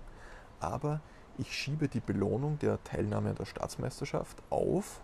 Aber 0.61 1.01
ich 1.39 1.53
schiebe 1.57 1.89
die 1.89 2.01
Belohnung 2.01 2.59
der 2.59 2.83
Teilnahme 2.85 3.31
an 3.31 3.37
der 3.37 3.45
Staatsmeisterschaft 3.45 4.43
auf 4.51 5.01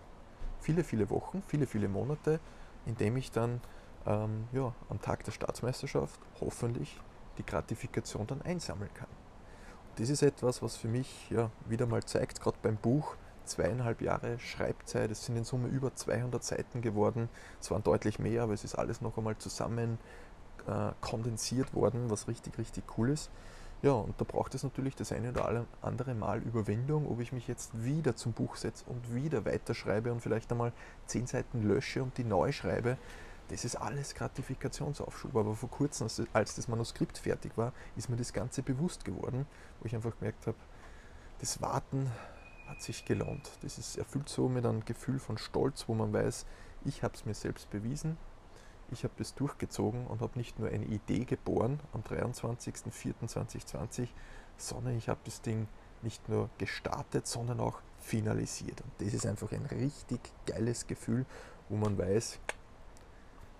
viele, 0.59 0.83
viele 0.83 1.09
Wochen, 1.09 1.43
viele, 1.47 1.67
viele 1.67 1.87
Monate, 1.87 2.39
indem 2.85 3.17
ich 3.17 3.31
dann 3.31 3.61
ähm, 4.05 4.47
ja, 4.51 4.73
am 4.89 5.01
Tag 5.01 5.23
der 5.23 5.31
Staatsmeisterschaft 5.31 6.19
hoffentlich 6.39 6.99
die 7.37 7.45
Gratifikation 7.45 8.27
dann 8.27 8.41
einsammeln 8.41 8.93
kann. 8.93 9.09
Und 9.89 9.99
das 9.99 10.09
ist 10.09 10.21
etwas, 10.21 10.61
was 10.61 10.75
für 10.75 10.87
mich 10.87 11.29
ja, 11.29 11.49
wieder 11.65 11.85
mal 11.85 12.03
zeigt, 12.03 12.41
gerade 12.41 12.57
beim 12.61 12.77
Buch, 12.77 13.15
zweieinhalb 13.45 14.01
Jahre 14.01 14.39
Schreibzeit, 14.39 15.11
es 15.11 15.25
sind 15.25 15.37
in 15.37 15.43
Summe 15.43 15.67
über 15.67 15.93
200 15.95 16.43
Seiten 16.43 16.81
geworden, 16.81 17.29
es 17.59 17.71
waren 17.71 17.83
deutlich 17.83 18.19
mehr, 18.19 18.43
aber 18.43 18.53
es 18.53 18.63
ist 18.63 18.75
alles 18.75 19.01
noch 19.01 19.17
einmal 19.17 19.37
zusammen 19.37 19.97
äh, 20.67 20.91
kondensiert 21.01 21.73
worden, 21.73 22.09
was 22.09 22.27
richtig, 22.27 22.57
richtig 22.57 22.83
cool 22.97 23.09
ist. 23.09 23.29
Ja, 23.83 23.91
und 23.91 24.19
da 24.19 24.23
braucht 24.23 24.55
es 24.55 24.63
natürlich 24.63 24.95
das 24.95 25.11
eine 25.11 25.31
oder 25.31 25.65
andere 25.81 26.15
Mal 26.15 26.39
Überwindung, 26.39 27.05
ob 27.05 27.19
ich 27.19 27.33
mich 27.33 27.49
jetzt 27.49 27.71
wieder 27.83 28.15
zum 28.15 28.31
Buch 28.31 28.55
setze 28.55 28.85
und 28.87 29.13
wieder 29.13 29.43
weiterschreibe 29.43 30.13
und 30.13 30.21
vielleicht 30.21 30.49
einmal 30.53 30.71
zehn 31.05 31.27
Seiten 31.27 31.63
lösche 31.63 32.01
und 32.01 32.17
die 32.17 32.23
neu 32.23 32.53
schreibe. 32.53 32.97
Das 33.49 33.65
ist 33.65 33.75
alles 33.75 34.15
Gratifikationsaufschub. 34.15 35.35
Aber 35.35 35.53
vor 35.53 35.69
kurzem, 35.69 36.07
als 36.31 36.55
das 36.55 36.69
Manuskript 36.69 37.17
fertig 37.17 37.57
war, 37.57 37.73
ist 37.97 38.09
mir 38.09 38.15
das 38.15 38.31
Ganze 38.31 38.63
bewusst 38.63 39.03
geworden, 39.03 39.45
wo 39.81 39.85
ich 39.85 39.93
einfach 39.93 40.17
gemerkt 40.17 40.47
habe, 40.47 40.57
das 41.41 41.61
Warten 41.61 42.09
hat 42.73 42.81
sich 42.81 43.05
gelohnt. 43.05 43.51
Das 43.61 43.77
ist 43.77 43.97
erfüllt 43.97 44.29
so 44.29 44.49
mit 44.49 44.65
einem 44.65 44.83
Gefühl 44.83 45.19
von 45.19 45.37
Stolz, 45.37 45.87
wo 45.87 45.93
man 45.93 46.11
weiß, 46.11 46.47
ich 46.85 47.03
habe 47.03 47.13
es 47.13 47.23
mir 47.23 47.35
selbst 47.35 47.69
bewiesen, 47.69 48.17
ich 48.91 49.03
habe 49.03 49.13
das 49.17 49.35
durchgezogen 49.35 50.07
und 50.07 50.21
habe 50.21 50.39
nicht 50.39 50.57
nur 50.57 50.69
eine 50.69 50.85
Idee 50.85 51.25
geboren 51.25 51.79
am 51.93 52.01
23.04.2020, 52.01 54.07
sondern 54.57 54.97
ich 54.97 55.07
habe 55.07 55.19
das 55.23 55.41
Ding 55.41 55.67
nicht 56.01 56.27
nur 56.29 56.49
gestartet, 56.57 57.27
sondern 57.27 57.59
auch 57.59 57.79
finalisiert. 58.01 58.81
Und 58.81 58.91
das 58.97 59.13
ist 59.13 59.27
einfach 59.27 59.51
ein 59.51 59.67
richtig 59.67 60.19
geiles 60.47 60.87
Gefühl, 60.87 61.27
wo 61.69 61.77
man 61.77 61.95
weiß, 61.97 62.39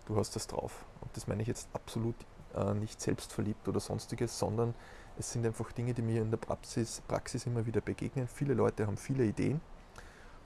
du 0.07 0.17
hast 0.17 0.35
das 0.35 0.47
drauf. 0.47 0.85
Und 1.01 1.15
das 1.15 1.27
meine 1.27 1.43
ich 1.43 1.47
jetzt 1.47 1.69
absolut 1.73 2.15
äh, 2.55 2.73
nicht 2.73 2.99
selbstverliebt 2.99 3.67
oder 3.67 3.79
sonstiges, 3.79 4.39
sondern 4.39 4.73
es 5.17 5.31
sind 5.31 5.45
einfach 5.45 5.71
Dinge, 5.71 5.93
die 5.93 6.01
mir 6.01 6.21
in 6.21 6.31
der 6.31 6.37
Praxis, 6.37 7.01
Praxis 7.07 7.45
immer 7.45 7.65
wieder 7.65 7.81
begegnen. 7.81 8.27
Viele 8.27 8.53
Leute 8.53 8.87
haben 8.87 8.97
viele 8.97 9.25
Ideen 9.25 9.61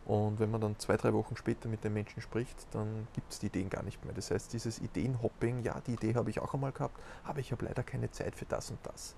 und 0.08 0.40
wenn 0.40 0.50
man 0.50 0.62
dann 0.62 0.80
zwei, 0.80 0.96
drei 0.96 1.12
Wochen 1.12 1.36
später 1.36 1.68
mit 1.68 1.84
den 1.84 1.94
Menschen 1.94 2.22
spricht, 2.22 2.66
dann 2.72 3.10
gibt 3.12 3.34
es 3.34 3.40
die 3.40 3.48
Ideen 3.48 3.70
gar 3.70 3.84
nicht 3.84 4.06
mehr. 4.06 4.14
Das 4.14 4.32
heißt, 4.32 4.54
dieses 4.54 4.80
Ideenhopping, 4.80 5.64
ja, 5.64 5.82
die 5.86 5.96
Idee 5.96 6.16
habe 6.16 6.30
ich 6.30 6.40
auch 6.40 6.54
einmal 6.54 6.72
gehabt, 6.72 6.98
aber 7.26 7.40
ich 7.40 7.52
habe 7.52 7.66
leider 7.66 7.84
keine 7.84 8.10
Zeit 8.10 8.34
für 8.38 8.46
das 8.46 8.72
und 8.72 8.80
das. 8.84 9.16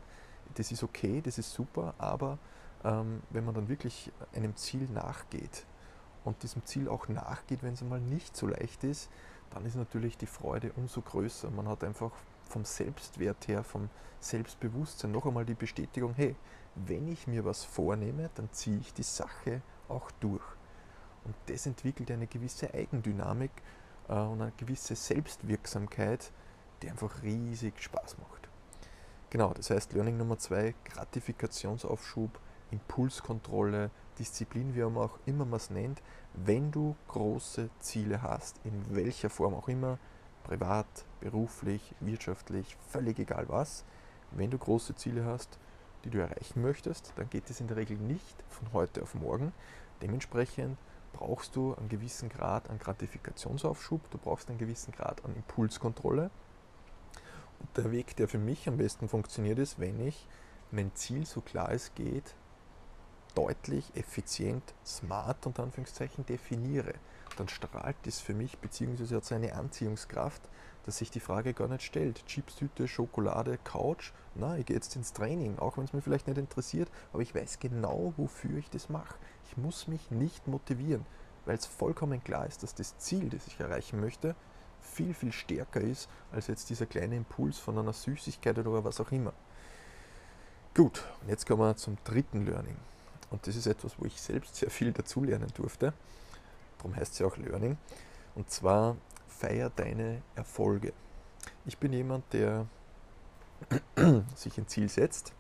Das 0.56 0.72
ist 0.72 0.82
okay, 0.82 1.22
das 1.24 1.38
ist 1.38 1.54
super, 1.54 1.94
aber 2.00 2.40
ähm, 2.84 3.22
wenn 3.30 3.46
man 3.46 3.54
dann 3.54 3.70
wirklich 3.70 4.12
einem 4.34 4.56
Ziel 4.56 4.90
nachgeht 4.92 5.64
und 6.24 6.42
diesem 6.42 6.66
Ziel 6.66 6.90
auch 6.90 7.08
nachgeht, 7.08 7.62
wenn 7.62 7.74
es 7.74 7.84
einmal 7.84 8.02
nicht 8.02 8.36
so 8.36 8.48
leicht 8.48 8.84
ist, 8.84 9.12
dann 9.52 9.68
ist 9.68 9.76
natürlich 9.76 10.18
die 10.18 10.26
Freude 10.26 10.72
umso 10.76 11.02
größer. 11.02 11.52
Man 11.52 11.68
hat 11.68 11.84
einfach 11.84 12.12
vom 12.50 12.66
Selbstwert 12.66 13.48
her, 13.48 13.64
vom 13.64 13.90
Selbstbewusstsein 14.20 15.12
noch 15.12 15.26
einmal 15.26 15.46
die 15.46 15.54
Bestätigung, 15.54 16.14
hey, 16.16 16.36
wenn 16.76 17.08
ich 17.08 17.28
mir 17.28 17.46
was 17.46 17.64
vornehme, 17.64 18.30
dann 18.36 18.52
ziehe 18.52 18.80
ich 18.80 18.94
die 18.94 19.04
Sache 19.04 19.62
auch 19.88 20.12
durch. 20.20 20.44
Und 21.26 21.36
das 21.48 21.66
entwickelt 21.66 22.12
eine 22.12 22.28
gewisse 22.28 22.74
Eigendynamik 22.74 23.52
äh, 24.08 24.14
und 24.14 24.42
eine 24.42 24.54
gewisse 24.58 24.96
Selbstwirksamkeit, 24.96 26.32
die 26.82 26.90
einfach 26.90 27.24
riesig 27.24 27.82
Spaß 27.82 28.18
macht. 28.18 28.50
Genau, 29.30 29.54
das 29.54 29.70
heißt 29.70 29.94
Learning 29.94 30.18
Nummer 30.18 30.38
zwei, 30.38 30.74
Gratifikationsaufschub, 30.86 32.40
Impulskontrolle, 32.72 33.92
Disziplin, 34.18 34.76
wie 34.76 34.84
auch 34.84 35.20
immer 35.26 35.46
man 35.46 35.58
es 35.58 35.70
nennt, 35.70 36.02
wenn 36.34 36.72
du 36.72 36.96
große 37.08 37.70
Ziele 37.80 38.22
hast, 38.22 38.60
in 38.64 38.96
welcher 38.96 39.30
Form 39.30 39.54
auch 39.54 39.68
immer, 39.68 39.98
privat, 40.44 40.88
beruflich, 41.20 41.94
wirtschaftlich, 42.00 42.76
völlig 42.90 43.20
egal 43.20 43.46
was, 43.50 43.84
wenn 44.32 44.52
du 44.52 44.58
große 44.58 44.96
Ziele 44.96 45.26
hast, 45.26 45.60
die 46.04 46.10
du 46.10 46.20
erreichen 46.20 46.62
möchtest, 46.62 47.14
dann 47.16 47.30
geht 47.30 47.50
es 47.50 47.60
in 47.60 47.68
der 47.68 47.78
Regel 47.78 47.98
nicht 47.98 48.44
von 48.48 48.72
heute 48.74 49.02
auf 49.02 49.16
morgen. 49.16 49.52
Dementsprechend 50.02 50.78
brauchst 51.14 51.56
du 51.56 51.76
einen 51.76 51.90
gewissen 51.90 52.30
Grad 52.30 52.70
an 52.70 52.80
Gratifikationsaufschub, 52.80 54.10
du 54.12 54.18
brauchst 54.18 54.50
einen 54.50 54.60
gewissen 54.60 54.92
Grad 54.92 55.24
an 55.26 55.36
Impulskontrolle. 55.36 56.30
Und 57.60 57.78
der 57.78 57.92
Weg, 57.92 58.16
der 58.16 58.28
für 58.28 58.38
mich 58.38 58.68
am 58.68 58.78
besten 58.78 59.10
funktioniert, 59.10 59.60
ist, 59.60 59.80
wenn 59.80 60.00
ich 60.00 60.28
mein 60.72 60.96
Ziel 60.96 61.26
so 61.26 61.42
klar 61.42 61.72
es 61.72 61.94
geht, 61.96 62.36
deutlich, 63.36 63.92
effizient, 63.96 64.74
smart 64.86 65.46
und 65.46 65.60
Anführungszeichen 65.60 66.26
definiere, 66.26 66.94
dann 67.40 67.48
strahlt 67.48 67.96
das 68.04 68.20
für 68.20 68.34
mich, 68.34 68.58
beziehungsweise 68.58 69.16
hat 69.16 69.24
es 69.24 69.32
eine 69.32 69.56
Anziehungskraft, 69.56 70.42
dass 70.86 70.98
sich 70.98 71.12
die 71.12 71.20
Frage 71.20 71.54
gar 71.54 71.68
nicht 71.68 71.84
stellt. 71.84 72.26
Chipstüte, 72.26 72.88
Schokolade, 72.88 73.58
Couch, 73.64 74.12
na, 74.36 74.58
ich 74.58 74.66
gehe 74.66 74.76
jetzt 74.76 74.96
ins 74.96 75.14
Training, 75.14 75.58
auch 75.60 75.78
wenn 75.78 75.86
es 75.86 75.94
mir 75.94 76.02
vielleicht 76.02 76.28
nicht 76.28 76.38
interessiert, 76.38 76.90
aber 77.14 77.22
ich 77.22 77.34
weiß 77.34 77.60
genau, 77.60 78.14
wofür 78.18 78.58
ich 78.58 78.70
das 78.70 78.90
mache. 78.90 79.16
Ich 79.48 79.58
muss 79.58 79.88
mich 79.88 80.12
nicht 80.12 80.48
motivieren, 80.48 81.06
weil 81.46 81.58
es 81.58 81.66
vollkommen 81.66 82.24
klar 82.24 82.46
ist, 82.46 82.64
dass 82.64 82.76
das 82.76 82.98
Ziel, 82.98 83.30
das 83.30 83.48
ich 83.48 83.60
erreichen 83.60 84.00
möchte, 84.00 84.36
viel, 84.82 85.14
viel 85.14 85.32
stärker 85.32 85.82
ist 85.82 86.10
als 86.32 86.48
jetzt 86.48 86.70
dieser 86.70 86.86
kleine 86.86 87.16
Impuls 87.16 87.58
von 87.58 87.78
einer 87.78 87.94
Süßigkeit 87.94 88.58
oder 88.58 88.84
was 88.84 89.00
auch 89.00 89.12
immer. 89.12 89.34
Gut, 90.76 91.04
und 91.22 91.30
jetzt 91.30 91.46
kommen 91.46 91.62
wir 91.62 91.76
zum 91.76 91.98
dritten 92.04 92.46
Learning. 92.46 92.78
Und 93.32 93.46
das 93.46 93.56
ist 93.56 93.68
etwas, 93.68 94.00
wo 94.00 94.06
ich 94.06 94.20
selbst 94.22 94.56
sehr 94.56 94.72
viel 94.72 94.92
dazulernen 94.92 95.52
durfte. 95.54 95.94
Darum 96.80 96.96
heißt 96.96 97.20
ja 97.20 97.28
auch 97.28 97.38
Learning. 97.38 97.78
Und 98.36 98.50
zwar 98.50 98.98
feier 99.28 99.70
deine 99.70 100.22
Erfolge. 100.36 100.94
Ich 101.66 101.78
bin 101.78 101.94
jemand, 101.94 102.34
der 102.34 102.66
sich 104.36 104.58
ein 104.58 104.68
Ziel 104.68 104.90
setzt, 104.90 105.34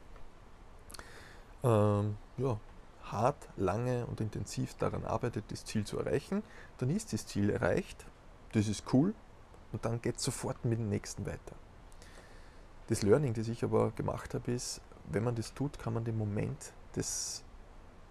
ähm, 1.63 2.17
ja, 2.37 2.59
hart, 3.03 3.49
lange 3.57 4.05
und 4.05 4.21
intensiv 4.21 4.75
daran 4.75 5.05
arbeitet, 5.05 5.45
das 5.49 5.65
Ziel 5.65 5.85
zu 5.85 5.97
erreichen. 5.97 6.43
Dann 6.77 6.89
ist 6.89 7.13
das 7.13 7.25
Ziel 7.25 7.49
erreicht, 7.49 8.05
das 8.51 8.67
ist 8.67 8.93
cool 8.93 9.13
und 9.71 9.85
dann 9.85 10.01
geht 10.01 10.17
es 10.17 10.23
sofort 10.23 10.63
mit 10.65 10.79
dem 10.79 10.89
nächsten 10.89 11.25
weiter. 11.25 11.55
Das 12.87 13.01
Learning, 13.01 13.33
das 13.33 13.47
ich 13.47 13.63
aber 13.63 13.91
gemacht 13.91 14.33
habe, 14.33 14.51
ist, 14.51 14.81
wenn 15.11 15.23
man 15.23 15.35
das 15.35 15.53
tut, 15.53 15.79
kann 15.79 15.93
man 15.93 16.03
den 16.03 16.17
Moment 16.17 16.73
des 16.95 17.43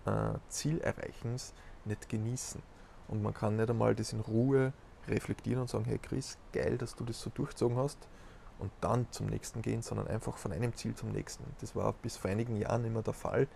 äh, 0.07 0.35
Zielerreichens 0.49 1.53
nicht 1.85 2.09
genießen. 2.09 2.63
Und 3.09 3.23
man 3.23 3.35
kann 3.35 3.57
nicht 3.57 3.71
einmal 3.71 3.95
das 3.95 4.13
in 4.13 4.21
Ruhe 4.21 4.73
reflektieren 5.09 5.63
und 5.63 5.71
sagen, 5.71 5.85
hey 5.87 5.99
Chris, 5.99 6.39
geil, 6.53 6.79
dass 6.79 6.95
du 6.95 7.05
das 7.05 7.21
so 7.21 7.31
durchzogen 7.31 7.77
hast 7.77 7.99
und 8.59 8.71
dann 8.81 9.07
zum 9.11 9.27
nächsten 9.27 9.63
gehen, 9.63 9.83
sondern 9.83 10.07
einfach 10.09 10.37
von 10.37 10.53
einem 10.53 10.75
Ziel 10.75 10.95
zum 10.95 11.13
nächsten. 11.13 11.45
Das 11.61 11.75
war 11.75 11.93
bis 11.95 12.17
vor 12.17 12.31
einigen 12.31 12.57
Jahren 12.57 12.85
immer 12.85 13.03
der 13.03 13.15
Fall, 13.15 13.49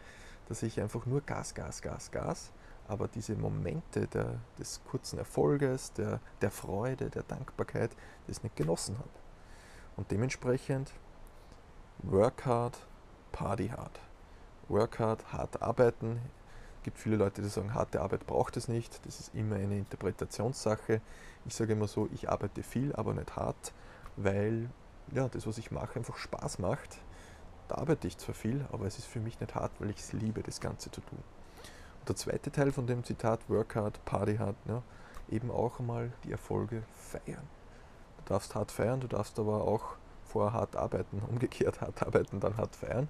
dass 0.48 0.62
ich 0.62 0.80
einfach 0.80 1.06
nur 1.06 1.20
Gas, 1.20 1.54
Gas, 1.54 1.82
Gas, 1.82 2.10
Gas, 2.10 2.52
aber 2.88 3.08
diese 3.08 3.36
Momente 3.36 4.06
der, 4.08 4.40
des 4.58 4.80
kurzen 4.84 5.18
Erfolges, 5.18 5.92
der, 5.92 6.20
der 6.40 6.50
Freude, 6.50 7.10
der 7.10 7.22
Dankbarkeit, 7.22 7.90
das 8.26 8.42
nicht 8.42 8.56
genossen 8.56 8.98
habe. 8.98 9.08
Und 9.96 10.10
dementsprechend 10.10 10.92
work 12.02 12.46
hard, 12.46 12.78
party 13.30 13.68
hard. 13.68 14.00
Work 14.68 14.98
hard, 14.98 15.32
hart 15.32 15.62
arbeiten, 15.62 16.20
gibt 16.82 16.98
viele 16.98 17.16
Leute, 17.16 17.42
die 17.42 17.48
sagen, 17.48 17.74
harte 17.74 18.00
Arbeit 18.00 18.26
braucht 18.26 18.56
es 18.56 18.68
nicht. 18.68 19.04
Das 19.06 19.20
ist 19.20 19.34
immer 19.34 19.56
eine 19.56 19.78
Interpretationssache. 19.78 21.00
Ich 21.44 21.54
sage 21.54 21.72
immer 21.72 21.88
so, 21.88 22.08
ich 22.12 22.28
arbeite 22.28 22.62
viel, 22.62 22.94
aber 22.94 23.14
nicht 23.14 23.36
hart, 23.36 23.72
weil 24.16 24.70
ja, 25.12 25.28
das, 25.28 25.46
was 25.46 25.58
ich 25.58 25.70
mache, 25.70 25.96
einfach 25.96 26.16
Spaß 26.16 26.58
macht. 26.58 26.98
Da 27.68 27.76
arbeite 27.76 28.06
ich 28.06 28.18
zwar 28.18 28.34
viel, 28.34 28.64
aber 28.72 28.86
es 28.86 28.98
ist 28.98 29.06
für 29.06 29.20
mich 29.20 29.40
nicht 29.40 29.54
hart, 29.54 29.72
weil 29.78 29.90
ich 29.90 29.98
es 29.98 30.12
liebe, 30.12 30.42
das 30.42 30.60
Ganze 30.60 30.90
zu 30.90 31.00
tun. 31.00 31.18
Und 32.00 32.08
der 32.08 32.16
zweite 32.16 32.50
Teil 32.50 32.72
von 32.72 32.86
dem 32.86 33.04
Zitat, 33.04 33.48
Work 33.48 33.76
hard, 33.76 34.04
Party 34.04 34.36
hard, 34.36 34.56
ja, 34.66 34.82
eben 35.30 35.50
auch 35.50 35.78
einmal 35.78 36.12
die 36.24 36.32
Erfolge 36.32 36.82
feiern. 36.94 37.48
Du 38.18 38.24
darfst 38.26 38.54
hart 38.54 38.70
feiern, 38.70 39.00
du 39.00 39.08
darfst 39.08 39.38
aber 39.38 39.64
auch 39.64 39.96
vorher 40.24 40.52
hart 40.52 40.76
arbeiten, 40.76 41.22
umgekehrt 41.28 41.80
hart 41.80 42.02
arbeiten, 42.02 42.40
dann 42.40 42.56
hart 42.56 42.76
feiern 42.76 43.08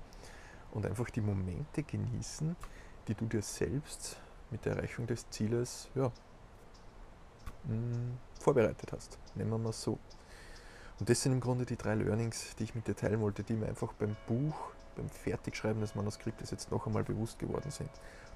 und 0.73 0.87
einfach 0.87 1.11
die 1.11 1.21
Momente 1.21 1.83
genießen, 1.83 2.57
die 3.09 3.15
du 3.15 3.27
dir 3.27 3.43
selbst 3.43 4.17
mit 4.51 4.65
der 4.65 4.77
Erreichung 4.77 5.07
des 5.07 5.29
Zieles 5.31 5.89
ja, 5.95 6.09
mm, 7.65 8.19
vorbereitet 8.41 8.93
hast. 8.93 9.19
Nehmen 9.35 9.51
wir 9.51 9.59
mal 9.59 9.73
so. 9.73 9.99
Und 11.01 11.09
das 11.09 11.23
sind 11.23 11.33
im 11.33 11.41
Grunde 11.41 11.65
die 11.65 11.77
drei 11.77 11.95
Learnings, 11.95 12.55
die 12.57 12.65
ich 12.65 12.75
mit 12.75 12.87
dir 12.87 12.95
teilen 12.95 13.21
wollte, 13.21 13.43
die 13.43 13.55
mir 13.55 13.67
einfach 13.67 13.93
beim 13.95 14.17
Buch, 14.27 14.55
beim 14.95 15.09
Fertigschreiben 15.09 15.81
des 15.81 15.95
Manuskriptes 15.95 16.51
jetzt 16.51 16.71
noch 16.71 16.87
einmal 16.87 17.03
bewusst 17.03 17.39
geworden 17.39 17.71
sind. 17.71 17.91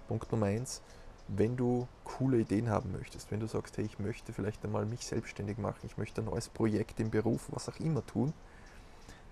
Punkt 0.08 0.30
Nummer 0.32 0.46
eins, 0.46 0.82
wenn 1.28 1.56
du 1.56 1.86
coole 2.04 2.38
Ideen 2.38 2.70
haben 2.70 2.92
möchtest, 2.92 3.30
wenn 3.30 3.40
du 3.40 3.46
sagst, 3.46 3.76
hey, 3.76 3.84
ich 3.84 3.98
möchte 3.98 4.32
vielleicht 4.32 4.64
einmal 4.64 4.86
mich 4.86 5.06
selbstständig 5.06 5.58
machen, 5.58 5.80
ich 5.84 5.98
möchte 5.98 6.22
ein 6.22 6.26
neues 6.26 6.48
Projekt 6.48 7.00
im 7.00 7.10
Beruf, 7.10 7.48
was 7.50 7.68
auch 7.68 7.78
immer 7.80 8.04
tun, 8.06 8.32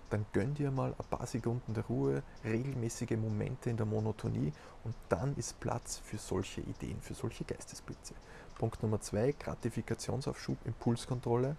dann 0.09 0.25
gönn 0.33 0.53
dir 0.53 0.71
mal 0.71 0.93
ein 0.97 1.09
paar 1.09 1.25
Sekunden 1.25 1.73
der 1.73 1.85
Ruhe, 1.85 2.23
regelmäßige 2.43 3.17
Momente 3.17 3.69
in 3.69 3.77
der 3.77 3.85
Monotonie 3.85 4.53
und 4.83 4.95
dann 5.09 5.35
ist 5.35 5.59
Platz 5.59 5.97
für 5.97 6.17
solche 6.17 6.61
Ideen, 6.61 7.01
für 7.01 7.13
solche 7.13 7.43
Geistesblitze. 7.43 8.13
Punkt 8.57 8.81
Nummer 8.83 9.01
zwei, 9.01 9.31
Gratifikationsaufschub, 9.31 10.57
Impulskontrolle. 10.65 11.55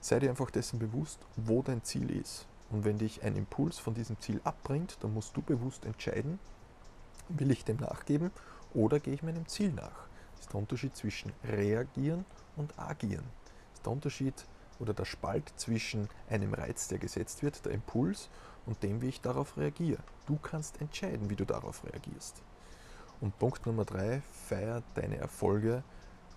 Sei 0.00 0.18
dir 0.18 0.30
einfach 0.30 0.50
dessen 0.50 0.78
bewusst, 0.78 1.20
wo 1.36 1.62
dein 1.62 1.82
Ziel 1.84 2.10
ist. 2.10 2.46
Und 2.70 2.84
wenn 2.84 2.98
dich 2.98 3.22
ein 3.22 3.36
Impuls 3.36 3.78
von 3.78 3.94
diesem 3.94 4.18
Ziel 4.20 4.40
abbringt, 4.44 4.98
dann 5.00 5.14
musst 5.14 5.36
du 5.36 5.42
bewusst 5.42 5.84
entscheiden, 5.84 6.38
will 7.28 7.50
ich 7.50 7.64
dem 7.64 7.76
nachgeben 7.76 8.30
oder 8.74 8.98
gehe 8.98 9.14
ich 9.14 9.22
meinem 9.22 9.46
Ziel 9.46 9.72
nach. 9.72 10.06
Das 10.32 10.40
ist 10.42 10.52
der 10.52 10.60
Unterschied 10.60 10.96
zwischen 10.96 11.32
reagieren 11.44 12.24
und 12.56 12.78
agieren. 12.78 13.24
Das 13.70 13.78
ist 13.78 13.86
der 13.86 13.92
Unterschied 13.92 14.34
oder 14.82 14.92
der 14.92 15.04
Spalt 15.04 15.52
zwischen 15.56 16.08
einem 16.28 16.52
Reiz, 16.52 16.88
der 16.88 16.98
gesetzt 16.98 17.42
wird, 17.42 17.64
der 17.64 17.72
Impuls, 17.72 18.28
und 18.66 18.82
dem, 18.82 19.00
wie 19.00 19.08
ich 19.08 19.20
darauf 19.20 19.56
reagiere. 19.56 20.02
Du 20.26 20.36
kannst 20.36 20.80
entscheiden, 20.80 21.30
wie 21.30 21.36
du 21.36 21.44
darauf 21.44 21.84
reagierst. 21.84 22.42
Und 23.20 23.38
Punkt 23.38 23.66
Nummer 23.66 23.84
drei, 23.84 24.22
feier 24.48 24.82
deine 24.94 25.16
Erfolge, 25.16 25.82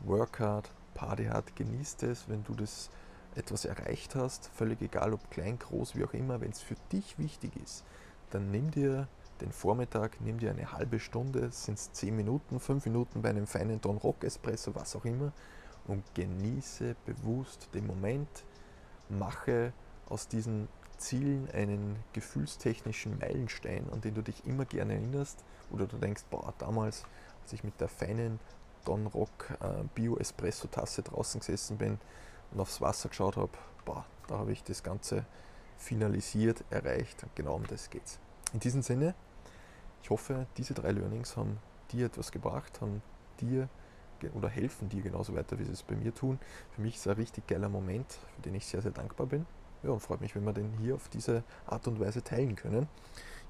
work 0.03 0.39
hard, 0.39 0.71
party 0.93 1.25
hard, 1.25 1.55
genießt 1.55 2.03
es, 2.03 2.29
wenn 2.29 2.43
du 2.43 2.53
das 2.53 2.89
etwas 3.35 3.65
erreicht 3.65 4.15
hast, 4.15 4.49
völlig 4.53 4.81
egal 4.81 5.13
ob 5.13 5.29
klein, 5.29 5.59
groß, 5.59 5.95
wie 5.95 6.05
auch 6.05 6.13
immer, 6.13 6.41
wenn 6.41 6.51
es 6.51 6.61
für 6.61 6.75
dich 6.91 7.17
wichtig 7.19 7.51
ist, 7.57 7.83
dann 8.29 8.49
nimm 8.49 8.71
dir 8.71 9.07
den 9.41 9.51
Vormittag, 9.51 10.21
nimm 10.21 10.39
dir 10.39 10.51
eine 10.51 10.71
halbe 10.71 10.99
Stunde, 10.99 11.51
sind 11.51 11.77
es 11.77 11.91
10 11.91 12.15
Minuten, 12.15 12.59
5 12.59 12.85
Minuten 12.85 13.21
bei 13.21 13.29
einem 13.29 13.47
feinen 13.47 13.81
Don 13.81 13.97
Rock 13.97 14.23
Espresso, 14.23 14.73
was 14.75 14.95
auch 14.95 15.05
immer, 15.05 15.33
und 15.87 16.03
genieße 16.15 16.95
bewusst 17.05 17.69
den 17.73 17.87
Moment, 17.87 18.27
mache 19.09 19.73
aus 20.09 20.27
diesen 20.27 20.67
Zielen 20.97 21.49
einen 21.51 21.97
gefühlstechnischen 22.13 23.19
Meilenstein, 23.19 23.87
an 23.91 24.01
den 24.01 24.15
du 24.15 24.21
dich 24.21 24.45
immer 24.45 24.65
gerne 24.65 24.93
erinnerst, 24.93 25.43
oder 25.71 25.85
du 25.87 25.97
denkst, 25.97 26.23
boah, 26.29 26.53
damals, 26.57 27.03
als 27.43 27.53
ich 27.53 27.63
mit 27.63 27.79
der 27.81 27.89
feinen 27.89 28.39
Don 28.85 29.07
Rock 29.07 29.51
äh, 29.61 29.83
Bio 29.93 30.17
Espresso 30.17 30.67
Tasse 30.67 31.01
draußen 31.01 31.39
gesessen 31.39 31.77
bin 31.77 31.99
und 32.51 32.59
aufs 32.59 32.81
Wasser 32.81 33.09
geschaut 33.09 33.35
habe, 33.35 33.51
boah, 33.83 34.05
da 34.27 34.37
habe 34.37 34.51
ich 34.51 34.63
das 34.63 34.83
Ganze 34.83 35.25
finalisiert, 35.77 36.63
erreicht 36.69 37.25
genau 37.35 37.55
um 37.55 37.67
das 37.67 37.89
geht's. 37.89 38.19
In 38.53 38.59
diesem 38.59 38.81
Sinne, 38.81 39.15
ich 40.01 40.09
hoffe, 40.09 40.45
diese 40.57 40.73
drei 40.73 40.91
Learnings 40.91 41.35
haben 41.35 41.57
dir 41.91 42.05
etwas 42.05 42.31
gebracht, 42.31 42.79
haben 42.79 43.01
dir 43.41 43.67
oder 44.33 44.49
helfen 44.49 44.89
dir 44.89 45.01
genauso 45.01 45.35
weiter, 45.35 45.57
wie 45.59 45.63
sie 45.63 45.71
es 45.71 45.83
bei 45.83 45.95
mir 45.95 46.13
tun. 46.13 46.39
Für 46.71 46.81
mich 46.81 46.95
ist 46.95 47.01
es 47.01 47.07
ein 47.07 47.17
richtig 47.17 47.47
geiler 47.47 47.69
Moment, 47.69 48.19
für 48.35 48.41
den 48.41 48.55
ich 48.55 48.65
sehr, 48.65 48.81
sehr 48.81 48.91
dankbar 48.91 49.27
bin. 49.27 49.45
Ja, 49.83 49.91
und 49.91 49.99
freut 49.99 50.21
mich, 50.21 50.35
wenn 50.35 50.43
wir 50.43 50.53
den 50.53 50.71
hier 50.79 50.95
auf 50.95 51.09
diese 51.09 51.43
Art 51.67 51.87
und 51.87 51.99
Weise 51.99 52.23
teilen 52.23 52.55
können. 52.55 52.87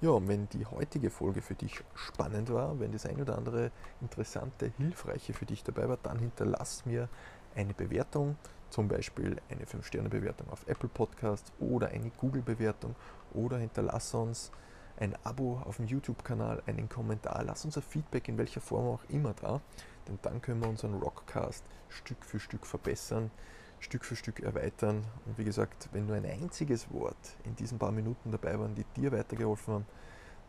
Ja, 0.01 0.09
und 0.09 0.27
wenn 0.27 0.49
die 0.49 0.65
heutige 0.65 1.09
Folge 1.09 1.41
für 1.41 1.55
dich 1.55 1.81
spannend 1.93 2.51
war, 2.51 2.77
wenn 2.79 2.91
das 2.91 3.05
ein 3.05 3.21
oder 3.21 3.37
andere 3.37 3.71
interessante, 4.01 4.71
hilfreiche 4.77 5.33
für 5.33 5.45
dich 5.45 5.63
dabei 5.63 5.87
war, 5.87 5.97
dann 6.03 6.19
hinterlass 6.19 6.85
mir 6.85 7.07
eine 7.55 7.73
Bewertung, 7.73 8.35
zum 8.69 8.89
Beispiel 8.89 9.37
eine 9.49 9.63
5-Sterne-Bewertung 9.63 10.49
auf 10.49 10.67
Apple 10.67 10.89
Podcast 10.89 11.53
oder 11.59 11.87
eine 11.87 12.09
Google-Bewertung 12.09 12.95
oder 13.33 13.57
hinterlass 13.57 14.13
uns 14.13 14.51
ein 14.97 15.15
Abo 15.23 15.61
auf 15.65 15.77
dem 15.77 15.87
YouTube-Kanal, 15.87 16.63
einen 16.65 16.89
Kommentar, 16.89 17.43
lass 17.45 17.65
uns 17.65 17.77
ein 17.77 17.83
Feedback 17.83 18.27
in 18.27 18.37
welcher 18.37 18.61
Form 18.61 18.87
auch 18.87 19.03
immer 19.09 19.33
da, 19.41 19.61
denn 20.07 20.19
dann 20.21 20.41
können 20.41 20.61
wir 20.61 20.69
unseren 20.69 20.93
Rockcast 20.95 21.63
Stück 21.89 22.23
für 22.25 22.39
Stück 22.39 22.65
verbessern, 22.65 23.31
Stück 23.79 24.05
für 24.05 24.15
Stück 24.15 24.39
erweitern. 24.39 25.03
Und 25.25 25.37
wie 25.37 25.43
gesagt, 25.43 25.89
wenn 25.91 26.07
nur 26.07 26.15
ein 26.15 26.25
einziges 26.25 26.91
Wort 26.91 27.17
in 27.43 27.55
diesen 27.55 27.79
paar 27.79 27.91
Minuten 27.91 28.31
dabei 28.31 28.59
waren, 28.59 28.75
die 28.75 28.85
dir 28.95 29.11
weitergeholfen 29.11 29.73
haben, 29.73 29.85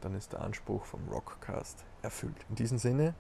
dann 0.01 0.15
ist 0.15 0.33
der 0.33 0.43
Anspruch 0.43 0.85
vom 0.85 1.09
Rockcast 1.09 1.85
erfüllt. 2.03 2.37
In 2.49 2.55
diesem 2.55 2.79
Sinne, 2.79 3.15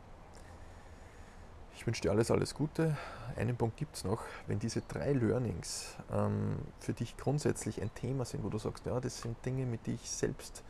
ich 1.74 1.86
wünsche 1.86 2.02
dir 2.02 2.10
alles, 2.10 2.30
alles 2.30 2.54
Gute. 2.54 2.96
Einen 3.36 3.56
Punkt 3.56 3.76
gibt 3.76 3.96
es 3.96 4.04
noch. 4.04 4.22
Wenn 4.46 4.58
diese 4.58 4.80
drei 4.82 5.12
Learnings 5.12 5.96
ähm, 6.10 6.56
für 6.80 6.92
dich 6.92 7.16
grundsätzlich 7.16 7.82
ein 7.82 7.92
Thema 7.94 8.24
sind, 8.24 8.44
wo 8.44 8.48
du 8.48 8.58
sagst, 8.58 8.86
ja, 8.86 8.98
das 9.00 9.20
sind 9.20 9.36
Dinge, 9.44 9.66
mit 9.66 9.86
denen 9.86 9.98
ich 10.02 10.10
selbst 10.10 10.62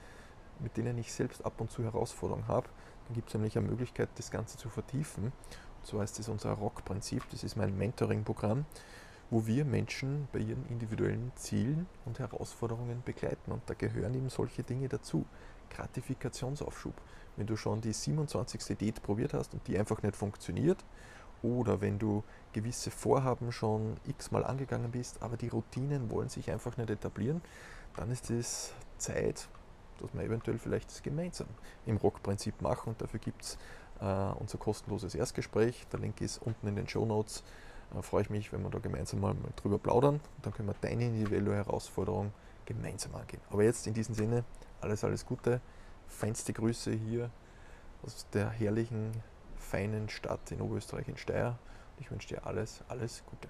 mit 0.60 0.76
denen 0.76 0.98
ich 0.98 1.12
selbst 1.12 1.44
ab 1.44 1.60
und 1.60 1.70
zu 1.70 1.84
Herausforderungen 1.84 2.48
habe. 2.48 2.68
Gibt 3.14 3.28
es 3.28 3.34
nämlich 3.34 3.56
eine 3.56 3.68
Möglichkeit, 3.68 4.08
das 4.16 4.30
Ganze 4.30 4.58
zu 4.58 4.68
vertiefen. 4.68 5.24
Und 5.24 5.86
zwar 5.86 6.04
ist 6.04 6.18
das 6.18 6.28
unser 6.28 6.52
Rock-Prinzip, 6.52 7.22
das 7.30 7.44
ist 7.44 7.56
mein 7.56 7.76
Mentoring-Programm, 7.76 8.64
wo 9.30 9.46
wir 9.46 9.64
Menschen 9.64 10.28
bei 10.32 10.40
ihren 10.40 10.66
individuellen 10.68 11.32
Zielen 11.36 11.86
und 12.04 12.18
Herausforderungen 12.18 13.02
begleiten. 13.04 13.52
Und 13.52 13.62
da 13.66 13.74
gehören 13.74 14.14
eben 14.14 14.28
solche 14.28 14.62
Dinge 14.62 14.88
dazu. 14.88 15.24
Gratifikationsaufschub. 15.70 16.94
Wenn 17.36 17.46
du 17.46 17.56
schon 17.56 17.80
die 17.80 17.92
27. 17.92 18.78
Date 18.78 19.02
probiert 19.02 19.34
hast 19.34 19.52
und 19.52 19.66
die 19.66 19.78
einfach 19.78 20.02
nicht 20.02 20.16
funktioniert, 20.16 20.84
oder 21.42 21.80
wenn 21.80 21.98
du 21.98 22.24
gewisse 22.52 22.90
Vorhaben 22.90 23.52
schon 23.52 23.96
x-mal 24.06 24.44
angegangen 24.44 24.90
bist, 24.90 25.22
aber 25.22 25.36
die 25.36 25.48
Routinen 25.48 26.10
wollen 26.10 26.28
sich 26.28 26.50
einfach 26.50 26.76
nicht 26.76 26.90
etablieren, 26.90 27.42
dann 27.96 28.10
ist 28.10 28.30
es 28.30 28.72
Zeit, 28.98 29.48
dass 30.00 30.12
wir 30.14 30.22
eventuell 30.22 30.58
vielleicht 30.58 30.90
das 30.90 31.02
gemeinsam 31.02 31.48
im 31.86 31.96
Rock-Prinzip 31.96 32.60
machen. 32.62 32.90
Und 32.90 33.02
dafür 33.02 33.20
gibt 33.20 33.42
es 33.42 33.58
äh, 34.00 34.04
unser 34.04 34.58
kostenloses 34.58 35.14
Erstgespräch. 35.14 35.86
Der 35.92 36.00
Link 36.00 36.20
ist 36.20 36.38
unten 36.38 36.66
in 36.66 36.76
den 36.76 36.88
Show 36.88 37.04
Notes. 37.04 37.42
Äh, 37.94 38.02
freue 38.02 38.22
ich 38.22 38.30
mich, 38.30 38.52
wenn 38.52 38.62
wir 38.62 38.70
da 38.70 38.78
gemeinsam 38.78 39.20
mal, 39.20 39.34
drüber 39.56 39.78
plaudern. 39.78 40.14
Und 40.14 40.46
dann 40.46 40.52
können 40.52 40.68
wir 40.68 40.76
deine 40.80 41.06
individuelle 41.06 41.54
Herausforderung 41.54 42.32
gemeinsam 42.64 43.14
angehen. 43.14 43.40
Aber 43.50 43.62
jetzt 43.62 43.86
in 43.86 43.94
diesem 43.94 44.14
Sinne, 44.14 44.44
alles, 44.80 45.04
alles 45.04 45.24
Gute. 45.24 45.60
Feinste 46.08 46.52
Grüße 46.52 46.92
hier 46.92 47.30
aus 48.02 48.26
der 48.32 48.50
herrlichen, 48.50 49.12
feinen 49.56 50.08
Stadt 50.08 50.52
in 50.52 50.60
Oberösterreich 50.60 51.08
in 51.08 51.16
Steyr. 51.16 51.58
Ich 51.98 52.10
wünsche 52.10 52.28
dir 52.28 52.46
alles, 52.46 52.84
alles 52.88 53.22
Gute. 53.26 53.48